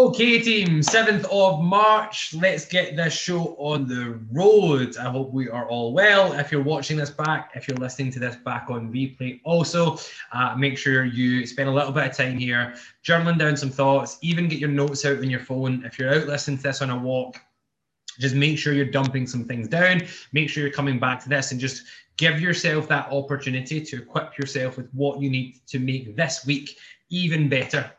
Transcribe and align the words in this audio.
Okay, 0.00 0.40
team, 0.40 0.80
7th 0.80 1.26
of 1.30 1.60
March. 1.62 2.32
Let's 2.32 2.64
get 2.64 2.96
this 2.96 3.12
show 3.12 3.54
on 3.58 3.86
the 3.86 4.18
road. 4.32 4.96
I 4.96 5.10
hope 5.10 5.30
we 5.30 5.50
are 5.50 5.68
all 5.68 5.92
well. 5.92 6.32
If 6.32 6.50
you're 6.50 6.62
watching 6.62 6.96
this 6.96 7.10
back, 7.10 7.50
if 7.54 7.68
you're 7.68 7.76
listening 7.76 8.10
to 8.12 8.18
this 8.18 8.36
back 8.36 8.70
on 8.70 8.90
replay, 8.90 9.42
also 9.44 9.98
uh, 10.32 10.54
make 10.56 10.78
sure 10.78 11.04
you 11.04 11.46
spend 11.46 11.68
a 11.68 11.72
little 11.72 11.92
bit 11.92 12.06
of 12.06 12.16
time 12.16 12.38
here 12.38 12.76
journaling 13.04 13.38
down 13.38 13.58
some 13.58 13.68
thoughts, 13.68 14.16
even 14.22 14.48
get 14.48 14.58
your 14.58 14.70
notes 14.70 15.04
out 15.04 15.18
on 15.18 15.28
your 15.28 15.40
phone. 15.40 15.84
If 15.84 15.98
you're 15.98 16.14
out 16.14 16.26
listening 16.26 16.56
to 16.56 16.62
this 16.62 16.80
on 16.80 16.88
a 16.88 16.96
walk, 16.96 17.38
just 18.18 18.34
make 18.34 18.58
sure 18.58 18.72
you're 18.72 18.86
dumping 18.86 19.26
some 19.26 19.44
things 19.44 19.68
down. 19.68 20.00
Make 20.32 20.48
sure 20.48 20.62
you're 20.62 20.72
coming 20.72 20.98
back 20.98 21.22
to 21.24 21.28
this 21.28 21.52
and 21.52 21.60
just 21.60 21.82
give 22.16 22.40
yourself 22.40 22.88
that 22.88 23.12
opportunity 23.12 23.84
to 23.84 23.96
equip 23.98 24.38
yourself 24.38 24.78
with 24.78 24.88
what 24.94 25.20
you 25.20 25.28
need 25.28 25.60
to 25.66 25.78
make 25.78 26.16
this 26.16 26.46
week 26.46 26.78
even 27.10 27.50
better 27.50 27.92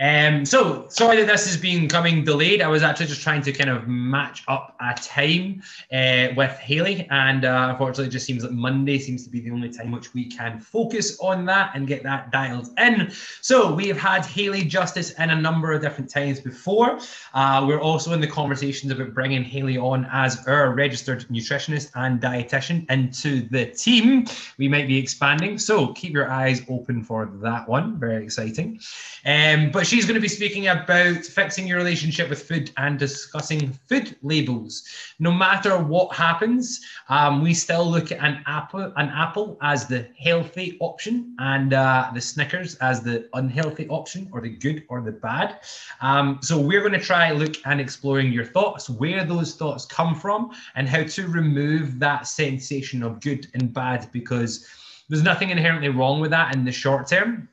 um, 0.00 0.44
so 0.44 0.86
sorry 0.88 1.16
that 1.16 1.26
this 1.26 1.44
has 1.46 1.56
been 1.56 1.88
coming 1.88 2.24
delayed. 2.24 2.62
I 2.62 2.68
was 2.68 2.82
actually 2.84 3.06
just 3.06 3.22
trying 3.22 3.42
to 3.42 3.52
kind 3.52 3.68
of 3.68 3.88
match 3.88 4.44
up 4.46 4.76
a 4.80 4.94
time 4.94 5.62
uh, 5.92 6.28
with 6.36 6.52
Haley, 6.58 7.08
and 7.10 7.44
uh, 7.44 7.68
unfortunately, 7.70 8.06
it 8.06 8.10
just 8.10 8.26
seems 8.26 8.42
that 8.42 8.52
Monday 8.52 8.98
seems 8.98 9.24
to 9.24 9.30
be 9.30 9.40
the 9.40 9.50
only 9.50 9.70
time 9.70 9.90
which 9.90 10.14
we 10.14 10.24
can 10.24 10.60
focus 10.60 11.18
on 11.20 11.44
that 11.46 11.72
and 11.74 11.88
get 11.88 12.04
that 12.04 12.30
dialed 12.30 12.68
in. 12.78 13.10
So 13.40 13.74
we 13.74 13.88
have 13.88 13.98
had 13.98 14.24
Haley 14.24 14.62
Justice 14.62 15.12
in 15.18 15.30
a 15.30 15.40
number 15.40 15.72
of 15.72 15.82
different 15.82 16.10
times 16.10 16.40
before. 16.40 17.00
Uh, 17.34 17.64
we're 17.66 17.80
also 17.80 18.12
in 18.12 18.20
the 18.20 18.26
conversations 18.28 18.92
about 18.92 19.14
bringing 19.14 19.42
Haley 19.42 19.78
on 19.78 20.06
as 20.12 20.46
our 20.46 20.74
registered 20.74 21.26
nutritionist 21.28 21.90
and 21.96 22.20
dietitian 22.20 22.88
into 22.90 23.48
the 23.48 23.66
team. 23.66 24.26
We 24.58 24.68
might 24.68 24.86
be 24.86 24.96
expanding, 24.96 25.58
so 25.58 25.92
keep 25.94 26.12
your 26.12 26.30
eyes 26.30 26.62
open 26.68 27.02
for 27.02 27.30
that 27.42 27.68
one. 27.68 27.98
Very 27.98 28.22
exciting. 28.22 28.80
Um, 29.26 29.70
but 29.72 29.87
she's 29.88 30.04
going 30.04 30.16
to 30.16 30.20
be 30.20 30.28
speaking 30.28 30.68
about 30.68 31.24
fixing 31.24 31.66
your 31.66 31.78
relationship 31.78 32.28
with 32.28 32.42
food 32.42 32.70
and 32.76 32.98
discussing 32.98 33.72
food 33.88 34.14
labels. 34.22 34.86
No 35.18 35.32
matter 35.32 35.78
what 35.78 36.14
happens, 36.14 36.80
um, 37.08 37.42
we 37.42 37.54
still 37.54 37.90
look 37.90 38.12
at 38.12 38.22
an 38.22 38.42
apple, 38.46 38.92
an 38.96 39.08
apple 39.08 39.56
as 39.62 39.86
the 39.86 40.06
healthy 40.18 40.76
option 40.80 41.34
and 41.38 41.72
uh, 41.72 42.10
the 42.12 42.20
Snickers 42.20 42.74
as 42.76 43.00
the 43.00 43.30
unhealthy 43.32 43.88
option, 43.88 44.28
or 44.30 44.42
the 44.42 44.50
good 44.50 44.84
or 44.90 45.00
the 45.00 45.12
bad. 45.12 45.60
Um, 46.02 46.38
so 46.42 46.60
we're 46.60 46.80
going 46.80 46.92
to 46.92 47.00
try 47.00 47.30
look 47.32 47.56
and 47.64 47.80
exploring 47.80 48.30
your 48.30 48.44
thoughts, 48.44 48.90
where 48.90 49.24
those 49.24 49.54
thoughts 49.54 49.86
come 49.86 50.14
from, 50.14 50.50
and 50.74 50.86
how 50.86 51.04
to 51.04 51.28
remove 51.28 51.98
that 51.98 52.26
sensation 52.26 53.02
of 53.02 53.20
good 53.20 53.46
and 53.54 53.72
bad 53.72 54.10
because 54.12 54.66
there's 55.08 55.22
nothing 55.22 55.48
inherently 55.48 55.88
wrong 55.88 56.20
with 56.20 56.30
that 56.32 56.54
in 56.54 56.66
the 56.66 56.72
short 56.72 57.08
term 57.08 57.48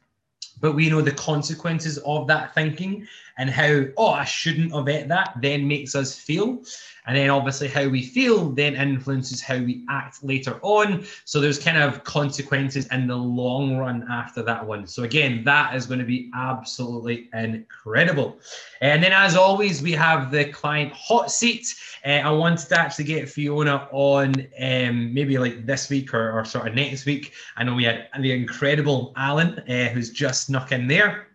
but 0.59 0.73
we 0.73 0.89
know 0.89 1.01
the 1.01 1.11
consequences 1.11 1.97
of 1.99 2.27
that 2.27 2.53
thinking 2.53 3.07
and 3.37 3.49
how, 3.49 3.83
oh, 3.97 4.09
I 4.09 4.25
shouldn't 4.25 4.73
have 4.73 4.87
ate 4.87 5.07
that, 5.09 5.35
then 5.41 5.67
makes 5.67 5.95
us 5.95 6.17
feel. 6.17 6.63
And 7.07 7.15
then 7.15 7.29
obviously 7.29 7.67
how 7.67 7.87
we 7.87 8.01
feel 8.01 8.49
then 8.49 8.75
influences 8.75 9.41
how 9.41 9.57
we 9.57 9.85
act 9.89 10.23
later 10.23 10.59
on. 10.61 11.05
So 11.25 11.39
there's 11.39 11.59
kind 11.59 11.77
of 11.77 12.03
consequences 12.03 12.87
in 12.87 13.07
the 13.07 13.15
long 13.15 13.77
run 13.77 14.07
after 14.09 14.41
that 14.43 14.65
one. 14.65 14.87
So 14.87 15.03
again, 15.03 15.43
that 15.43 15.75
is 15.75 15.85
going 15.85 15.99
to 15.99 16.05
be 16.05 16.31
absolutely 16.35 17.29
incredible. 17.33 18.39
And 18.81 19.03
then 19.03 19.11
as 19.11 19.35
always, 19.35 19.81
we 19.81 19.91
have 19.93 20.31
the 20.31 20.45
client 20.45 20.93
hot 20.93 21.31
seat. 21.31 21.73
Uh, 22.05 22.09
I 22.09 22.31
wanted 22.31 22.69
to 22.69 22.79
actually 22.79 23.05
get 23.05 23.29
Fiona 23.29 23.87
on 23.91 24.33
um, 24.59 25.13
maybe 25.13 25.37
like 25.37 25.65
this 25.65 25.89
week 25.89 26.13
or, 26.13 26.31
or, 26.31 26.45
sort 26.45 26.67
of 26.67 26.75
next 26.75 27.05
week. 27.05 27.33
I 27.57 27.63
know 27.63 27.75
we 27.75 27.83
had 27.83 28.09
the 28.19 28.31
incredible 28.31 29.13
Alan 29.15 29.59
uh, 29.59 29.89
who's 29.89 30.11
just 30.11 30.47
snuck 30.47 30.71
in 30.71 30.87
there 30.87 31.27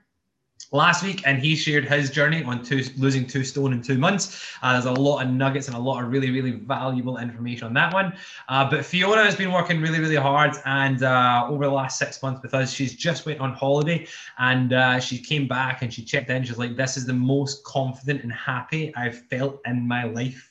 last 0.73 1.03
week, 1.03 1.23
and 1.27 1.39
he 1.39 1.57
shared 1.57 1.85
his 1.85 2.11
journey 2.11 2.43
on 2.45 2.63
two, 2.63 2.85
losing 2.97 3.27
two 3.27 3.45
stone 3.45 3.73
in 3.73 3.83
two 3.83 3.99
months. 3.99 4.47
Uh, 4.63 4.73
there's 4.73 4.85
a 4.85 4.93
lot 4.93 5.23
of 5.25 5.31
nuggets 5.31 5.67
and 5.67 5.77
a 5.77 5.81
lot 5.81 6.03
of 6.03 6.11
really, 6.11 6.31
really 6.31 6.53
valuable 6.53 7.19
information 7.19 7.67
on 7.67 7.75
that 7.75 7.93
one. 7.93 8.13
Uh, 8.49 8.69
but 8.69 8.85
Fiona 8.85 9.25
has 9.25 9.37
been 9.37 9.53
working 9.53 9.81
really, 9.81 10.01
really 10.01 10.17
hard, 10.17 10.53
and 10.65 11.03
uh, 11.03 11.47
over 11.49 11.65
the 11.65 11.71
last 11.71 11.99
six 11.99 12.23
months 12.23 12.43
with 12.43 12.55
us, 12.55 12.73
she's 12.73 12.95
just 12.95 13.27
went 13.27 13.41
on 13.41 13.53
holiday, 13.53 14.07
and 14.39 14.73
uh, 14.73 15.01
she 15.01 15.19
came 15.19 15.49
back 15.49 15.83
and 15.83 15.93
she 15.93 16.05
checked 16.05 16.31
in. 16.31 16.45
She's 16.45 16.59
like, 16.59 16.77
"This 16.77 16.97
is 16.97 17.07
the 17.07 17.13
most 17.13 17.65
confident 17.65 18.23
and 18.23 18.33
happy 18.33 18.95
I've 18.95 19.19
felt 19.29 19.61
in 19.67 19.87
my 19.87 20.05
life." 20.05 20.50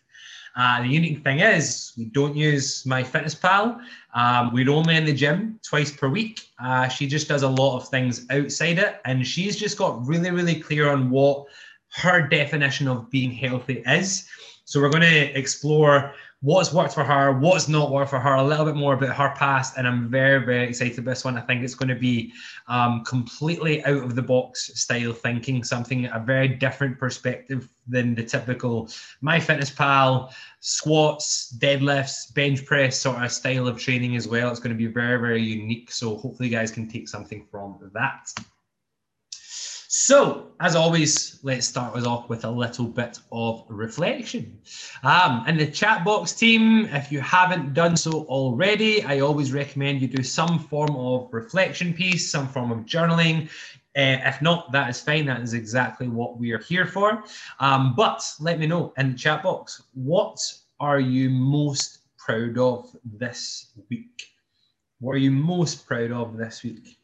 Uh, 0.55 0.81
the 0.81 0.87
unique 0.87 1.23
thing 1.23 1.39
is, 1.39 1.93
we 1.97 2.05
don't 2.05 2.35
use 2.35 2.85
my 2.85 3.03
MyFitnessPal. 3.03 3.79
Um, 4.13 4.53
we're 4.53 4.69
only 4.69 4.95
in 4.95 5.05
the 5.05 5.13
gym 5.13 5.59
twice 5.63 5.91
per 5.91 6.09
week. 6.09 6.49
Uh, 6.61 6.87
she 6.87 7.07
just 7.07 7.27
does 7.27 7.43
a 7.43 7.47
lot 7.47 7.77
of 7.77 7.87
things 7.87 8.25
outside 8.29 8.79
it, 8.79 8.99
and 9.05 9.25
she's 9.25 9.55
just 9.55 9.77
got 9.77 10.05
really, 10.05 10.31
really 10.31 10.59
clear 10.59 10.89
on 10.89 11.09
what 11.09 11.45
her 11.95 12.27
definition 12.27 12.87
of 12.87 13.09
being 13.09 13.31
healthy 13.31 13.83
is. 13.85 14.27
So 14.65 14.79
we're 14.79 14.89
going 14.89 15.01
to 15.01 15.37
explore 15.37 16.13
what's 16.41 16.71
worked 16.71 16.93
for 16.93 17.03
her, 17.03 17.33
what's 17.33 17.67
not 17.67 17.91
worked 17.91 18.09
for 18.09 18.19
her, 18.19 18.35
a 18.35 18.43
little 18.43 18.65
bit 18.65 18.75
more 18.75 18.93
about 18.93 19.15
her 19.15 19.33
past. 19.35 19.77
And 19.77 19.85
I'm 19.85 20.09
very, 20.09 20.45
very 20.45 20.69
excited 20.69 20.99
about 20.99 21.11
this 21.11 21.25
one. 21.25 21.37
I 21.37 21.41
think 21.41 21.63
it's 21.63 21.75
going 21.75 21.89
to 21.89 21.95
be 21.95 22.31
um, 22.67 23.03
completely 23.03 23.83
out 23.83 24.03
of 24.03 24.15
the 24.15 24.21
box 24.21 24.71
style 24.79 25.11
thinking, 25.11 25.63
something, 25.63 26.05
a 26.05 26.19
very 26.19 26.47
different 26.47 26.97
perspective 26.97 27.67
than 27.87 28.15
the 28.15 28.23
typical 28.23 28.87
MyFitnessPal, 29.21 30.31
squats, 30.61 31.55
deadlifts, 31.59 32.33
bench 32.33 32.65
press 32.65 32.99
sort 32.99 33.21
of 33.21 33.31
style 33.31 33.67
of 33.67 33.77
training 33.77 34.15
as 34.15 34.27
well. 34.27 34.49
It's 34.49 34.61
going 34.61 34.75
to 34.75 34.77
be 34.77 34.91
very, 34.91 35.19
very 35.19 35.43
unique. 35.43 35.91
So 35.91 36.15
hopefully 36.15 36.47
you 36.47 36.55
guys 36.55 36.71
can 36.71 36.87
take 36.87 37.09
something 37.09 37.45
from 37.51 37.91
that. 37.93 38.31
So, 40.01 40.53
as 40.61 40.77
always, 40.77 41.39
let's 41.43 41.67
start 41.67 41.93
us 41.93 42.05
off 42.05 42.29
with 42.29 42.45
a 42.45 42.49
little 42.49 42.85
bit 42.85 43.19
of 43.33 43.65
reflection. 43.67 44.57
Um, 45.03 45.43
and 45.45 45.59
the 45.59 45.67
chat 45.67 46.05
box 46.05 46.31
team, 46.31 46.85
if 46.85 47.11
you 47.11 47.19
haven't 47.19 47.73
done 47.73 47.97
so 47.97 48.23
already, 48.23 49.03
I 49.03 49.19
always 49.19 49.51
recommend 49.51 50.01
you 50.01 50.07
do 50.07 50.23
some 50.23 50.57
form 50.57 50.95
of 50.95 51.27
reflection 51.33 51.93
piece, 51.93 52.31
some 52.31 52.47
form 52.47 52.71
of 52.71 52.85
journaling. 52.85 53.49
Uh, 53.97 54.23
if 54.23 54.41
not, 54.41 54.71
that 54.71 54.89
is 54.89 55.01
fine. 55.01 55.25
That 55.25 55.41
is 55.41 55.53
exactly 55.53 56.07
what 56.07 56.39
we 56.39 56.53
are 56.53 56.59
here 56.59 56.87
for. 56.87 57.21
Um, 57.59 57.93
but 57.93 58.23
let 58.39 58.57
me 58.57 58.67
know 58.67 58.93
in 58.97 59.11
the 59.11 59.17
chat 59.17 59.43
box 59.43 59.83
what 59.95 60.39
are 60.79 61.01
you 61.01 61.29
most 61.29 61.99
proud 62.17 62.57
of 62.57 62.95
this 63.03 63.73
week? 63.89 64.27
What 65.01 65.11
are 65.11 65.17
you 65.17 65.31
most 65.31 65.85
proud 65.85 66.13
of 66.13 66.37
this 66.37 66.63
week? 66.63 66.98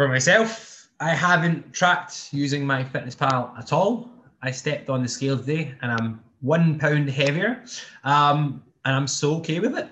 For 0.00 0.08
myself, 0.08 0.88
I 0.98 1.10
haven't 1.10 1.74
tracked 1.74 2.32
using 2.32 2.64
MyFitnessPal 2.64 3.58
at 3.58 3.70
all. 3.70 4.08
I 4.40 4.50
stepped 4.50 4.88
on 4.88 5.02
the 5.02 5.08
scale 5.08 5.36
today 5.36 5.74
and 5.82 5.92
I'm 5.92 6.24
one 6.40 6.78
pound 6.78 7.10
heavier. 7.10 7.62
Um, 8.02 8.62
and 8.86 8.96
I'm 8.96 9.06
so 9.06 9.34
okay 9.40 9.60
with 9.60 9.76
it. 9.76 9.90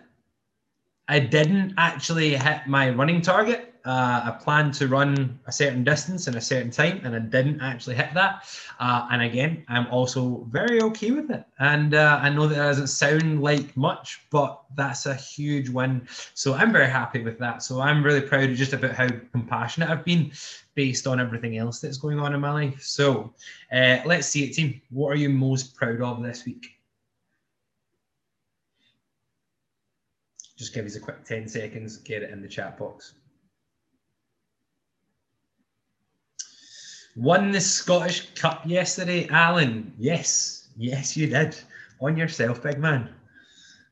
I 1.09 1.19
didn't 1.19 1.75
actually 1.77 2.35
hit 2.39 2.63
my 2.67 2.89
running 2.89 3.21
target. 3.21 3.68
Uh, 3.85 4.23
I 4.25 4.39
planned 4.43 4.75
to 4.75 4.89
run 4.89 5.39
a 5.47 5.53
certain 5.53 5.85
distance 5.85 6.29
in 6.29 6.37
a 6.37 6.41
certain 6.41 6.71
time, 6.71 7.01
and 7.05 7.15
I 7.15 7.21
didn't 7.21 7.61
actually 7.61 7.97
hit 7.97 8.13
that. 8.15 8.45
Uh, 8.79 9.09
and 9.11 9.23
again, 9.23 9.65
I'm 9.69 9.87
also 9.89 10.47
very 10.51 10.83
okay 10.83 11.11
with 11.11 11.31
it. 11.31 11.45
And 11.59 11.95
uh, 11.95 12.19
I 12.23 12.29
know 12.31 12.47
that 12.47 12.57
doesn't 12.57 12.89
sound 12.89 13.43
like 13.43 13.77
much, 13.77 14.21
but 14.31 14.63
that's 14.75 15.07
a 15.07 15.15
huge 15.15 15.69
win. 15.69 16.07
So 16.35 16.55
I'm 16.55 16.73
very 16.73 16.89
happy 16.89 17.23
with 17.23 17.39
that. 17.39 17.63
So 17.63 17.81
I'm 17.81 18.03
really 18.03 18.21
proud 18.21 18.55
just 18.55 18.73
about 18.73 18.95
how 18.95 19.09
compassionate 19.33 19.91
I've 19.91 20.05
been 20.05 20.33
based 20.75 21.07
on 21.07 21.21
everything 21.21 21.57
else 21.57 21.81
that's 21.81 21.99
going 21.99 22.19
on 22.19 22.35
in 22.35 22.41
my 22.41 22.53
life. 22.53 22.83
So 22.83 23.33
uh, 23.73 23.99
let's 24.05 24.29
see 24.29 24.45
it, 24.45 24.55
team. 24.55 24.81
What 24.91 25.09
are 25.09 25.17
you 25.17 25.29
most 25.29 25.75
proud 25.75 26.01
of 26.01 26.23
this 26.23 26.45
week? 26.45 26.79
Just 30.59 30.75
give 30.75 30.85
us 30.85 30.97
a 30.97 31.01
quick 31.01 31.25
10 31.25 31.49
seconds, 31.49 31.99
get 31.99 32.25
it 32.25 32.31
in 32.31 32.43
the 32.43 32.49
chat 32.49 32.77
box. 32.77 33.15
Won 37.19 37.51
the 37.51 37.61
Scottish 37.61 38.33
Cup 38.37 38.63
yesterday, 38.65 39.27
Alan. 39.29 39.93
Yes, 39.99 40.69
yes, 40.77 41.17
you 41.17 41.27
did. 41.27 41.59
On 42.01 42.17
yourself, 42.17 42.63
big 42.63 42.79
man. 42.79 43.09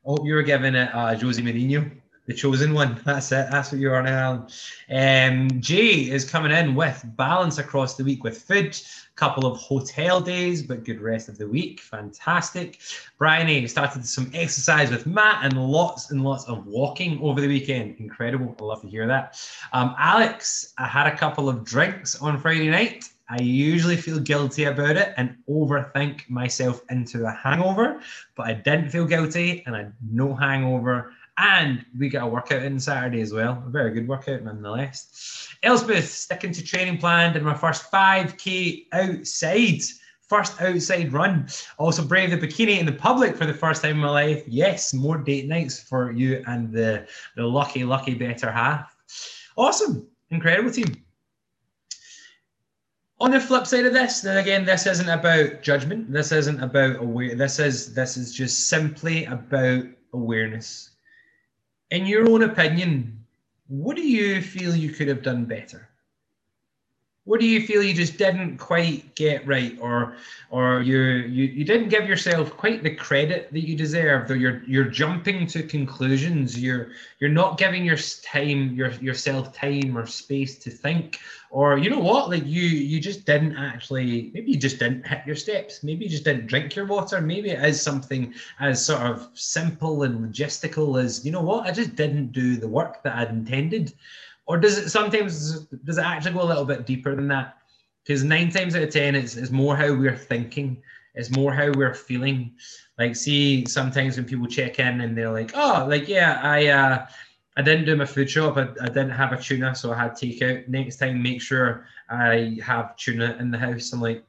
I 0.05 0.09
hope 0.09 0.25
you 0.25 0.33
were 0.33 0.43
giving 0.43 0.75
it 0.75 0.89
uh, 0.93 1.13
José 1.13 1.41
Mourinho 1.41 1.91
the 2.27 2.33
chosen 2.33 2.73
one. 2.73 3.01
That's 3.05 3.31
it. 3.31 3.47
That's 3.49 3.71
what 3.71 3.81
you 3.81 3.91
are 3.91 4.03
now. 4.03 4.47
Um, 4.89 5.49
Jay 5.59 6.09
is 6.09 6.29
coming 6.29 6.51
in 6.51 6.75
with 6.75 7.03
balance 7.15 7.57
across 7.57 7.95
the 7.95 8.03
week 8.03 8.23
with 8.23 8.37
food, 8.37 8.79
couple 9.15 9.45
of 9.45 9.57
hotel 9.57 10.21
days, 10.21 10.61
but 10.61 10.83
good 10.83 11.01
rest 11.01 11.29
of 11.29 11.37
the 11.37 11.47
week. 11.47 11.79
Fantastic. 11.79 12.79
Bryony 13.17 13.65
started 13.67 14.05
some 14.05 14.29
exercise 14.33 14.91
with 14.91 15.07
Matt 15.07 15.43
and 15.43 15.57
lots 15.57 16.11
and 16.11 16.23
lots 16.23 16.45
of 16.45 16.67
walking 16.67 17.19
over 17.21 17.41
the 17.41 17.47
weekend. 17.47 17.95
Incredible. 17.99 18.55
I 18.59 18.63
love 18.63 18.81
to 18.81 18.87
hear 18.87 19.07
that. 19.07 19.41
Um, 19.73 19.95
Alex, 19.97 20.73
I 20.77 20.87
had 20.87 21.07
a 21.07 21.17
couple 21.17 21.49
of 21.49 21.63
drinks 21.63 22.21
on 22.21 22.39
Friday 22.39 22.69
night. 22.69 23.09
I 23.29 23.41
usually 23.41 23.97
feel 23.97 24.19
guilty 24.19 24.65
about 24.65 24.95
it 24.95 25.13
and 25.17 25.35
overthink 25.49 26.29
myself 26.29 26.81
into 26.89 27.25
a 27.25 27.31
hangover, 27.31 28.01
but 28.35 28.47
I 28.47 28.53
didn't 28.53 28.89
feel 28.89 29.05
guilty 29.05 29.63
and 29.65 29.75
I 29.75 29.79
had 29.79 29.93
no 30.01 30.33
hangover 30.33 31.11
And 31.37 31.85
we 31.97 32.09
got 32.09 32.23
a 32.23 32.27
workout 32.27 32.63
in 32.63 32.79
Saturday 32.79 33.21
as 33.21 33.31
well. 33.31 33.63
A 33.65 33.69
very 33.69 33.91
good 33.91 34.07
workout 34.07 34.43
nonetheless. 34.43 35.49
Elspeth 35.63 36.09
sticking 36.09 36.51
to 36.51 36.63
training 36.63 36.97
plan 36.97 37.35
and 37.35 37.45
my 37.45 37.53
first 37.53 37.91
5k 37.91 38.87
outside. 38.91 39.81
First 40.21 40.59
outside 40.61 41.13
run. 41.13 41.47
Also 41.77 42.03
brave 42.03 42.31
the 42.31 42.37
bikini 42.37 42.79
in 42.79 42.85
the 42.85 42.91
public 42.91 43.35
for 43.35 43.45
the 43.45 43.53
first 43.53 43.81
time 43.81 43.91
in 43.91 43.97
my 43.97 44.09
life. 44.09 44.43
Yes, 44.47 44.93
more 44.93 45.17
date 45.17 45.47
nights 45.47 45.79
for 45.79 46.11
you 46.11 46.43
and 46.47 46.71
the, 46.71 47.07
the 47.35 47.45
lucky, 47.45 47.83
lucky 47.83 48.15
better 48.15 48.51
half. 48.51 48.95
Awesome. 49.55 50.07
Incredible 50.29 50.71
team. 50.71 51.06
On 53.19 53.31
the 53.31 53.39
flip 53.39 53.65
side 53.65 53.85
of 53.85 53.93
this, 53.93 54.21
then 54.21 54.37
again, 54.37 54.63
this 54.63 54.85
isn't 54.85 55.09
about 55.09 55.63
judgment. 55.63 56.11
This 56.11 56.31
isn't 56.31 56.61
about 56.61 56.97
aware. 56.97 57.33
This 57.35 57.57
is 57.57 57.93
this 57.95 58.15
is 58.15 58.31
just 58.31 58.67
simply 58.67 59.25
about 59.25 59.85
awareness. 60.13 60.91
In 61.89 62.05
your 62.05 62.29
own 62.29 62.43
opinion, 62.43 63.25
what 63.67 63.95
do 63.95 64.03
you 64.03 64.41
feel 64.41 64.75
you 64.75 64.91
could 64.91 65.07
have 65.07 65.23
done 65.23 65.45
better? 65.45 65.89
What 67.27 67.41
do 67.41 67.45
you 67.45 67.67
feel 67.67 67.83
you 67.83 67.93
just 67.93 68.17
didn't 68.17 68.57
quite 68.57 69.13
get 69.15 69.45
right, 69.45 69.77
or 69.81 70.15
or 70.49 70.81
you 70.81 70.97
you, 70.97 71.43
you 71.43 71.65
didn't 71.65 71.89
give 71.89 72.07
yourself 72.07 72.55
quite 72.55 72.83
the 72.83 72.95
credit 72.95 73.51
that 73.51 73.67
you 73.67 73.75
deserved, 73.75 74.31
or 74.31 74.37
you're 74.37 74.63
you're 74.63 74.85
jumping 74.85 75.45
to 75.47 75.63
conclusions. 75.63 76.57
You're 76.57 76.91
you're 77.19 77.29
not 77.29 77.57
giving 77.57 77.83
your 77.83 77.97
time 78.23 78.73
your 78.73 78.91
yourself 78.91 79.53
time 79.53 79.97
or 79.97 80.05
space 80.05 80.57
to 80.59 80.69
think, 80.69 81.19
or 81.49 81.77
you 81.77 81.89
know 81.89 81.99
what, 81.99 82.29
like 82.29 82.45
you 82.45 82.63
you 82.63 83.01
just 83.01 83.25
didn't 83.25 83.57
actually 83.57 84.31
maybe 84.33 84.51
you 84.51 84.57
just 84.57 84.79
didn't 84.79 85.05
hit 85.05 85.27
your 85.27 85.35
steps. 85.35 85.83
Maybe 85.83 86.05
you 86.05 86.09
just 86.09 86.23
didn't 86.23 86.47
drink 86.47 86.77
your 86.77 86.85
water. 86.85 87.19
Maybe 87.19 87.49
it 87.49 87.61
is 87.61 87.81
something 87.81 88.33
as 88.61 88.85
sort 88.85 89.01
of 89.01 89.27
simple 89.33 90.03
and 90.03 90.25
logistical 90.25 91.03
as 91.03 91.25
you 91.25 91.33
know 91.33 91.41
what, 91.41 91.67
I 91.67 91.71
just 91.73 91.97
didn't 91.97 92.31
do 92.31 92.55
the 92.55 92.69
work 92.69 93.03
that 93.03 93.17
I'd 93.17 93.31
intended 93.31 93.91
or 94.47 94.57
does 94.57 94.77
it 94.77 94.89
sometimes 94.89 95.59
does 95.83 95.97
it 95.97 96.03
actually 96.03 96.33
go 96.33 96.41
a 96.41 96.43
little 96.43 96.65
bit 96.65 96.85
deeper 96.85 97.15
than 97.15 97.27
that? 97.27 97.57
Because 98.03 98.23
nine 98.23 98.49
times 98.49 98.75
out 98.75 98.83
of 98.83 98.89
ten, 98.89 99.15
it's, 99.15 99.35
it's 99.35 99.51
more 99.51 99.75
how 99.75 99.93
we're 99.93 100.15
thinking, 100.15 100.81
it's 101.13 101.29
more 101.29 101.53
how 101.53 101.71
we're 101.71 101.93
feeling. 101.93 102.55
Like, 102.97 103.15
see, 103.15 103.65
sometimes 103.65 104.15
when 104.15 104.25
people 104.25 104.47
check 104.47 104.79
in 104.79 105.01
and 105.01 105.15
they're 105.15 105.31
like, 105.31 105.51
"Oh, 105.53 105.85
like 105.87 106.07
yeah, 106.07 106.39
I 106.41 106.67
uh, 106.67 107.07
I 107.57 107.61
didn't 107.61 107.85
do 107.85 107.95
my 107.95 108.05
food 108.05 108.29
shop. 108.29 108.57
I, 108.57 108.69
I 108.81 108.87
didn't 108.87 109.11
have 109.11 109.33
a 109.33 109.41
tuna, 109.41 109.75
so 109.75 109.91
I 109.91 109.97
had 109.97 110.13
takeout. 110.13 110.67
Next 110.67 110.97
time, 110.97 111.21
make 111.21 111.41
sure 111.41 111.85
I 112.09 112.57
have 112.63 112.95
tuna 112.95 113.35
in 113.39 113.51
the 113.51 113.57
house." 113.57 113.91
I'm 113.91 114.01
like, 114.01 114.23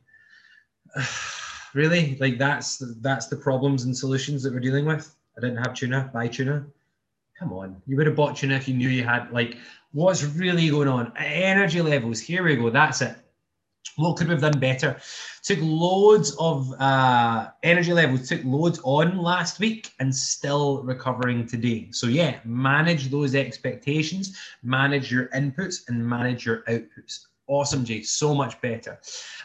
really? 1.74 2.16
Like 2.20 2.38
that's 2.38 2.82
that's 3.00 3.28
the 3.28 3.36
problems 3.36 3.84
and 3.84 3.96
solutions 3.96 4.42
that 4.42 4.52
we're 4.52 4.60
dealing 4.60 4.84
with. 4.84 5.14
I 5.36 5.40
didn't 5.40 5.58
have 5.58 5.74
tuna. 5.74 6.10
Buy 6.12 6.26
tuna. 6.26 6.66
Come 7.38 7.52
on, 7.52 7.80
you 7.86 7.96
would 7.96 8.06
have 8.06 8.16
bought 8.16 8.36
tuna 8.36 8.56
if 8.56 8.66
you 8.66 8.74
knew 8.74 8.88
you 8.88 9.04
had 9.04 9.30
like 9.30 9.56
what's 9.92 10.24
really 10.24 10.70
going 10.70 10.88
on. 10.88 11.12
Energy 11.16 11.80
levels. 11.80 12.18
Here 12.18 12.42
we 12.42 12.56
go. 12.56 12.70
That's 12.70 13.00
it. 13.00 13.16
What 13.96 14.16
could 14.16 14.28
we 14.28 14.32
have 14.34 14.40
done 14.40 14.60
better? 14.60 15.00
Took 15.42 15.58
loads 15.60 16.36
of 16.38 16.72
uh, 16.80 17.48
energy 17.62 17.92
levels, 17.92 18.28
took 18.28 18.44
loads 18.44 18.80
on 18.84 19.18
last 19.18 19.58
week 19.58 19.92
and 19.98 20.14
still 20.14 20.82
recovering 20.82 21.46
today. 21.46 21.88
So, 21.90 22.06
yeah, 22.06 22.38
manage 22.44 23.08
those 23.08 23.34
expectations, 23.34 24.38
manage 24.62 25.10
your 25.10 25.26
inputs, 25.28 25.88
and 25.88 26.06
manage 26.06 26.46
your 26.46 26.62
outputs. 26.68 27.26
Awesome, 27.48 27.82
Jay. 27.82 28.02
So 28.02 28.34
much 28.34 28.60
better. 28.60 29.00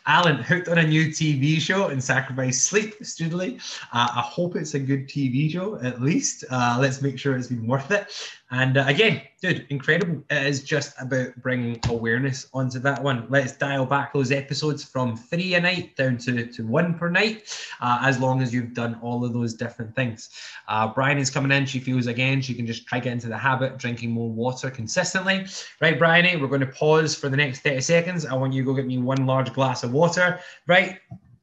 Alan, 0.06 0.36
hooked 0.36 0.68
on 0.68 0.78
a 0.78 0.86
new 0.86 1.08
TV 1.08 1.58
show 1.58 1.88
and 1.88 2.04
sacrificed 2.04 2.66
sleep, 2.66 3.00
studly. 3.00 3.62
Uh, 3.94 4.10
I 4.16 4.22
hope 4.22 4.58
it's 4.58 4.74
a 4.74 4.80
good 4.80 5.08
TV 5.08 5.50
show, 5.50 5.80
at 5.82 6.02
least. 6.02 6.44
Uh, 6.50 6.78
let's 6.82 7.02
make 7.02 7.18
sure 7.18 7.38
it's 7.38 7.48
been 7.48 7.66
worth 7.66 7.92
it. 7.92 8.08
And 8.54 8.78
uh, 8.78 8.84
again, 8.86 9.24
dude, 9.42 9.66
incredible. 9.72 10.24
It 10.30 10.46
is 10.46 10.64
just 10.64 10.94
about 11.02 11.36
bringing 11.38 11.80
awareness 11.90 12.48
onto 12.54 12.78
that 12.80 13.02
one. 13.02 13.26
Let's 13.28 13.54
dial 13.54 13.88
back 13.88 14.14
those 14.14 14.32
episodes 14.32 14.84
from 14.84 15.18
three 15.18 15.56
a 15.56 15.60
night 15.60 15.96
down 15.96 16.20
to, 16.20 16.46
to 16.46 16.62
one 16.68 16.94
per 17.00 17.10
night, 17.10 17.52
uh, 17.82 17.98
as 18.04 18.20
long 18.20 18.44
as 18.44 18.54
you've 18.54 18.76
done 18.76 19.00
all 19.02 19.26
of 19.26 19.34
those 19.34 19.56
different 19.56 19.96
things. 19.96 20.30
Uh, 20.68 20.88
Bryony 20.88 21.20
is 21.20 21.32
coming 21.32 21.52
in. 21.52 21.66
She 21.66 21.80
feels 21.80 22.06
again 22.06 22.44
she 22.44 22.54
can 22.54 22.68
just 22.68 22.86
try 22.86 23.00
get 23.00 23.14
into 23.14 23.28
the 23.28 23.38
habit 23.40 23.72
of 23.72 23.80
drinking 23.80 24.12
more 24.12 24.30
water 24.30 24.70
consistently. 24.70 25.48
Right, 25.82 25.98
Bryony, 25.98 26.36
we're 26.36 26.48
going 26.48 26.62
to 26.62 26.68
pause 26.68 27.16
for 27.16 27.30
the 27.30 27.38
next 27.38 27.62
30 27.62 27.82
seconds. 27.82 28.24
I 28.24 28.36
want 28.36 28.54
you 28.54 28.62
to 28.62 28.68
go 28.68 28.76
get 28.76 28.86
me 28.86 29.00
one 29.00 29.26
large 29.26 29.52
glass 29.52 29.84
of 29.84 29.94
water, 29.94 30.40
right? 30.68 31.00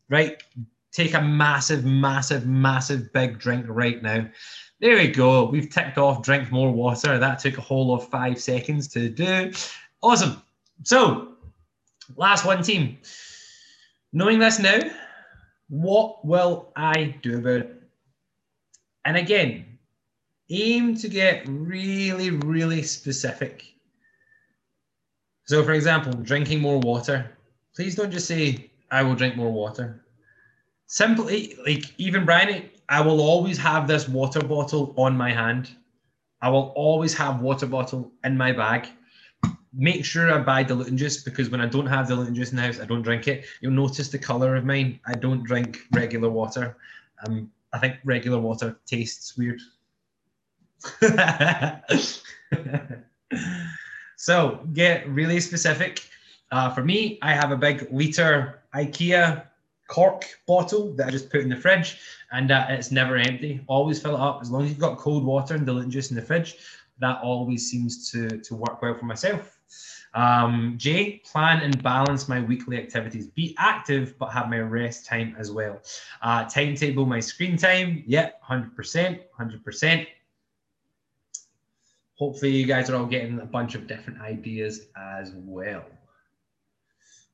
Right. 0.08 0.40
Take 0.92 1.14
a 1.14 1.20
massive, 1.20 1.84
massive, 1.84 2.46
massive 2.46 3.12
big 3.12 3.40
drink 3.40 3.66
right 3.68 4.00
now. 4.00 4.28
There 4.80 4.96
we 4.96 5.08
go. 5.08 5.44
We've 5.44 5.68
ticked 5.68 5.98
off 5.98 6.22
drink 6.22 6.50
more 6.50 6.72
water. 6.72 7.18
That 7.18 7.38
took 7.38 7.58
a 7.58 7.60
whole 7.60 7.94
of 7.94 8.08
five 8.08 8.40
seconds 8.40 8.88
to 8.88 9.10
do. 9.10 9.52
Awesome. 10.02 10.42
So, 10.84 11.34
last 12.16 12.46
one 12.46 12.62
team. 12.62 12.96
Knowing 14.14 14.38
this 14.38 14.58
now, 14.58 14.80
what 15.68 16.24
will 16.24 16.72
I 16.76 17.14
do 17.22 17.38
about 17.38 17.60
it? 17.60 17.82
And 19.04 19.18
again, 19.18 19.78
aim 20.48 20.96
to 20.96 21.08
get 21.08 21.44
really, 21.46 22.30
really 22.30 22.82
specific. 22.82 23.66
So, 25.44 25.62
for 25.62 25.72
example, 25.72 26.14
drinking 26.14 26.60
more 26.60 26.78
water. 26.78 27.36
Please 27.76 27.94
don't 27.94 28.10
just 28.10 28.26
say, 28.26 28.70
I 28.90 29.02
will 29.02 29.14
drink 29.14 29.36
more 29.36 29.52
water. 29.52 30.04
Simply, 30.86 31.56
like 31.66 31.92
even 31.98 32.24
Bryony, 32.24 32.70
I 32.90 33.00
will 33.00 33.20
always 33.20 33.56
have 33.58 33.86
this 33.86 34.08
water 34.08 34.40
bottle 34.40 34.92
on 34.98 35.16
my 35.16 35.32
hand. 35.32 35.70
I 36.42 36.48
will 36.48 36.72
always 36.74 37.14
have 37.14 37.40
water 37.40 37.66
bottle 37.66 38.10
in 38.24 38.36
my 38.36 38.50
bag. 38.50 38.88
Make 39.72 40.04
sure 40.04 40.32
I 40.32 40.38
buy 40.38 40.64
diluting 40.64 40.96
juice 40.96 41.22
because 41.22 41.50
when 41.50 41.60
I 41.60 41.66
don't 41.66 41.86
have 41.86 42.08
diluting 42.08 42.34
juice 42.34 42.50
in 42.50 42.56
the 42.56 42.62
house, 42.62 42.80
I 42.80 42.86
don't 42.86 43.02
drink 43.02 43.28
it. 43.28 43.44
You'll 43.60 43.72
notice 43.72 44.08
the 44.08 44.18
color 44.18 44.56
of 44.56 44.64
mine. 44.64 44.98
I 45.06 45.14
don't 45.14 45.44
drink 45.44 45.78
regular 45.92 46.28
water. 46.28 46.76
Um, 47.24 47.52
I 47.72 47.78
think 47.78 47.98
regular 48.04 48.40
water 48.40 48.80
tastes 48.86 49.36
weird. 49.36 49.60
so 54.16 54.66
get 54.72 55.08
really 55.08 55.38
specific. 55.38 56.08
Uh, 56.50 56.74
for 56.74 56.82
me, 56.82 57.20
I 57.22 57.34
have 57.34 57.52
a 57.52 57.56
big 57.56 57.86
liter 57.92 58.62
IKEA 58.74 59.44
cork 59.86 60.24
bottle 60.46 60.92
that 60.94 61.08
I 61.08 61.10
just 61.10 61.30
put 61.30 61.42
in 61.42 61.48
the 61.48 61.56
fridge, 61.56 62.00
and 62.32 62.50
uh, 62.50 62.66
it's 62.68 62.90
never 62.90 63.16
empty. 63.16 63.60
Always 63.66 64.00
fill 64.00 64.14
it 64.14 64.20
up 64.20 64.40
as 64.40 64.50
long 64.50 64.64
as 64.64 64.70
you've 64.70 64.78
got 64.78 64.98
cold 64.98 65.24
water 65.24 65.54
and 65.54 65.66
diluting 65.66 65.90
juice 65.90 66.10
in 66.10 66.16
the 66.16 66.22
fridge. 66.22 66.56
That 66.98 67.20
always 67.22 67.70
seems 67.70 68.10
to 68.10 68.28
to 68.28 68.54
work 68.54 68.82
well 68.82 68.94
for 68.94 69.06
myself. 69.06 69.58
Um, 70.12 70.74
Jay, 70.76 71.22
plan 71.24 71.62
and 71.62 71.80
balance 71.82 72.28
my 72.28 72.40
weekly 72.40 72.76
activities. 72.78 73.28
Be 73.28 73.54
active, 73.58 74.18
but 74.18 74.26
have 74.32 74.50
my 74.50 74.58
rest 74.58 75.06
time 75.06 75.36
as 75.38 75.50
well. 75.50 75.80
Uh, 76.20 76.44
timetable 76.44 77.06
my 77.06 77.20
screen 77.20 77.56
time. 77.56 78.02
Yep, 78.06 78.42
100%, 78.42 79.20
100%. 79.38 80.06
Hopefully, 82.16 82.50
you 82.50 82.66
guys 82.66 82.90
are 82.90 82.96
all 82.96 83.06
getting 83.06 83.38
a 83.38 83.46
bunch 83.46 83.74
of 83.76 83.86
different 83.86 84.20
ideas 84.20 84.88
as 84.96 85.32
well 85.36 85.84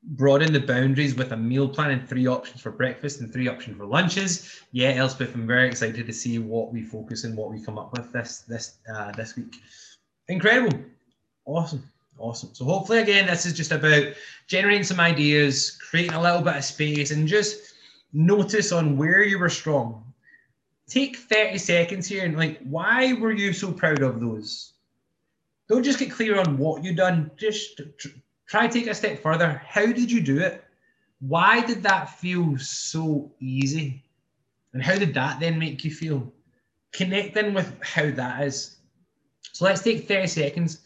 broaden 0.07 0.53
the 0.53 0.59
boundaries 0.59 1.15
with 1.15 1.33
a 1.33 1.37
meal 1.37 1.67
plan 1.67 1.91
and 1.91 2.07
three 2.07 2.27
options 2.27 2.61
for 2.61 2.71
breakfast 2.71 3.19
and 3.19 3.31
three 3.31 3.47
options 3.47 3.77
for 3.77 3.85
lunches. 3.85 4.61
Yeah, 4.71 4.89
Elspeth, 4.91 5.35
I'm 5.35 5.45
very 5.45 5.67
excited 5.67 6.05
to 6.05 6.13
see 6.13 6.39
what 6.39 6.71
we 6.71 6.81
focus 6.81 7.25
and 7.25 7.35
what 7.35 7.49
we 7.49 7.61
come 7.61 7.77
up 7.77 7.91
with 7.91 8.11
this 8.13 8.39
this 8.39 8.77
uh, 8.93 9.11
this 9.11 9.35
week. 9.35 9.57
Incredible, 10.29 10.79
awesome, 11.45 11.83
awesome. 12.17 12.53
So 12.53 12.63
hopefully, 12.63 12.99
again, 12.99 13.27
this 13.27 13.45
is 13.45 13.53
just 13.53 13.71
about 13.71 14.13
generating 14.47 14.83
some 14.83 14.99
ideas, 14.99 15.77
creating 15.89 16.13
a 16.13 16.21
little 16.21 16.41
bit 16.41 16.55
of 16.55 16.63
space, 16.63 17.11
and 17.11 17.27
just 17.27 17.73
notice 18.13 18.71
on 18.71 18.95
where 18.95 19.23
you 19.23 19.37
were 19.39 19.49
strong. 19.49 20.03
Take 20.87 21.17
30 21.17 21.57
seconds 21.57 22.07
here 22.07 22.23
and 22.23 22.37
like, 22.37 22.59
why 22.63 23.11
were 23.11 23.33
you 23.33 23.51
so 23.51 23.73
proud 23.73 24.01
of 24.01 24.21
those? 24.21 24.71
Don't 25.67 25.83
just 25.83 25.99
get 25.99 26.11
clear 26.11 26.39
on 26.39 26.57
what 26.57 26.81
you've 26.81 26.95
done. 26.95 27.29
Just 27.35 27.81
Try 28.47 28.67
take 28.67 28.87
a 28.87 28.95
step 28.95 29.21
further. 29.21 29.61
How 29.65 29.85
did 29.85 30.09
you 30.11 30.21
do 30.21 30.39
it? 30.39 30.63
Why 31.19 31.65
did 31.65 31.83
that 31.83 32.17
feel 32.17 32.57
so 32.57 33.31
easy? 33.39 34.03
And 34.73 34.81
how 34.81 34.95
did 34.95 35.13
that 35.15 35.39
then 35.39 35.59
make 35.59 35.83
you 35.83 35.91
feel? 35.91 36.31
Connecting 36.93 37.53
with 37.53 37.77
how 37.81 38.09
that 38.11 38.43
is. 38.43 38.77
So 39.51 39.65
let's 39.65 39.81
take 39.81 40.07
30 40.07 40.27
seconds. 40.27 40.79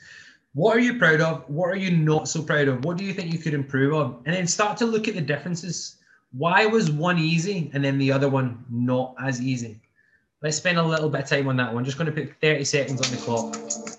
What 0.54 0.76
are 0.76 0.80
you 0.80 0.98
proud 0.98 1.22
of? 1.22 1.50
What 1.50 1.68
are 1.68 1.78
you 1.78 1.92
not 1.92 2.28
so 2.28 2.42
proud 2.42 2.68
of? 2.68 2.84
What 2.84 2.98
do 2.98 3.06
you 3.06 3.14
think 3.14 3.32
you 3.32 3.40
could 3.40 3.54
improve 3.54 3.94
on? 3.94 4.22
And 4.26 4.36
then 4.36 4.48
start 4.48 4.78
to 4.78 4.86
look 4.86 5.08
at 5.08 5.16
the 5.16 5.22
differences. 5.22 5.98
Why 6.32 6.66
was 6.66 6.90
one 6.90 7.20
easy 7.20 7.70
and 7.74 7.84
then 7.84 7.98
the 7.98 8.12
other 8.12 8.30
one 8.30 8.66
not 8.70 9.16
as 9.22 9.42
easy? 9.42 9.82
Let's 10.42 10.58
spend 10.58 10.78
a 10.78 10.84
little 10.84 11.10
bit 11.10 11.24
of 11.24 11.30
time 11.30 11.48
on 11.48 11.58
that 11.58 11.74
one. 11.74 11.86
Just 11.86 11.98
going 11.98 12.12
to 12.14 12.22
put 12.22 12.34
30 12.42 12.64
seconds 12.64 13.02
on 13.02 13.12
the 13.12 13.22
clock. 13.22 13.91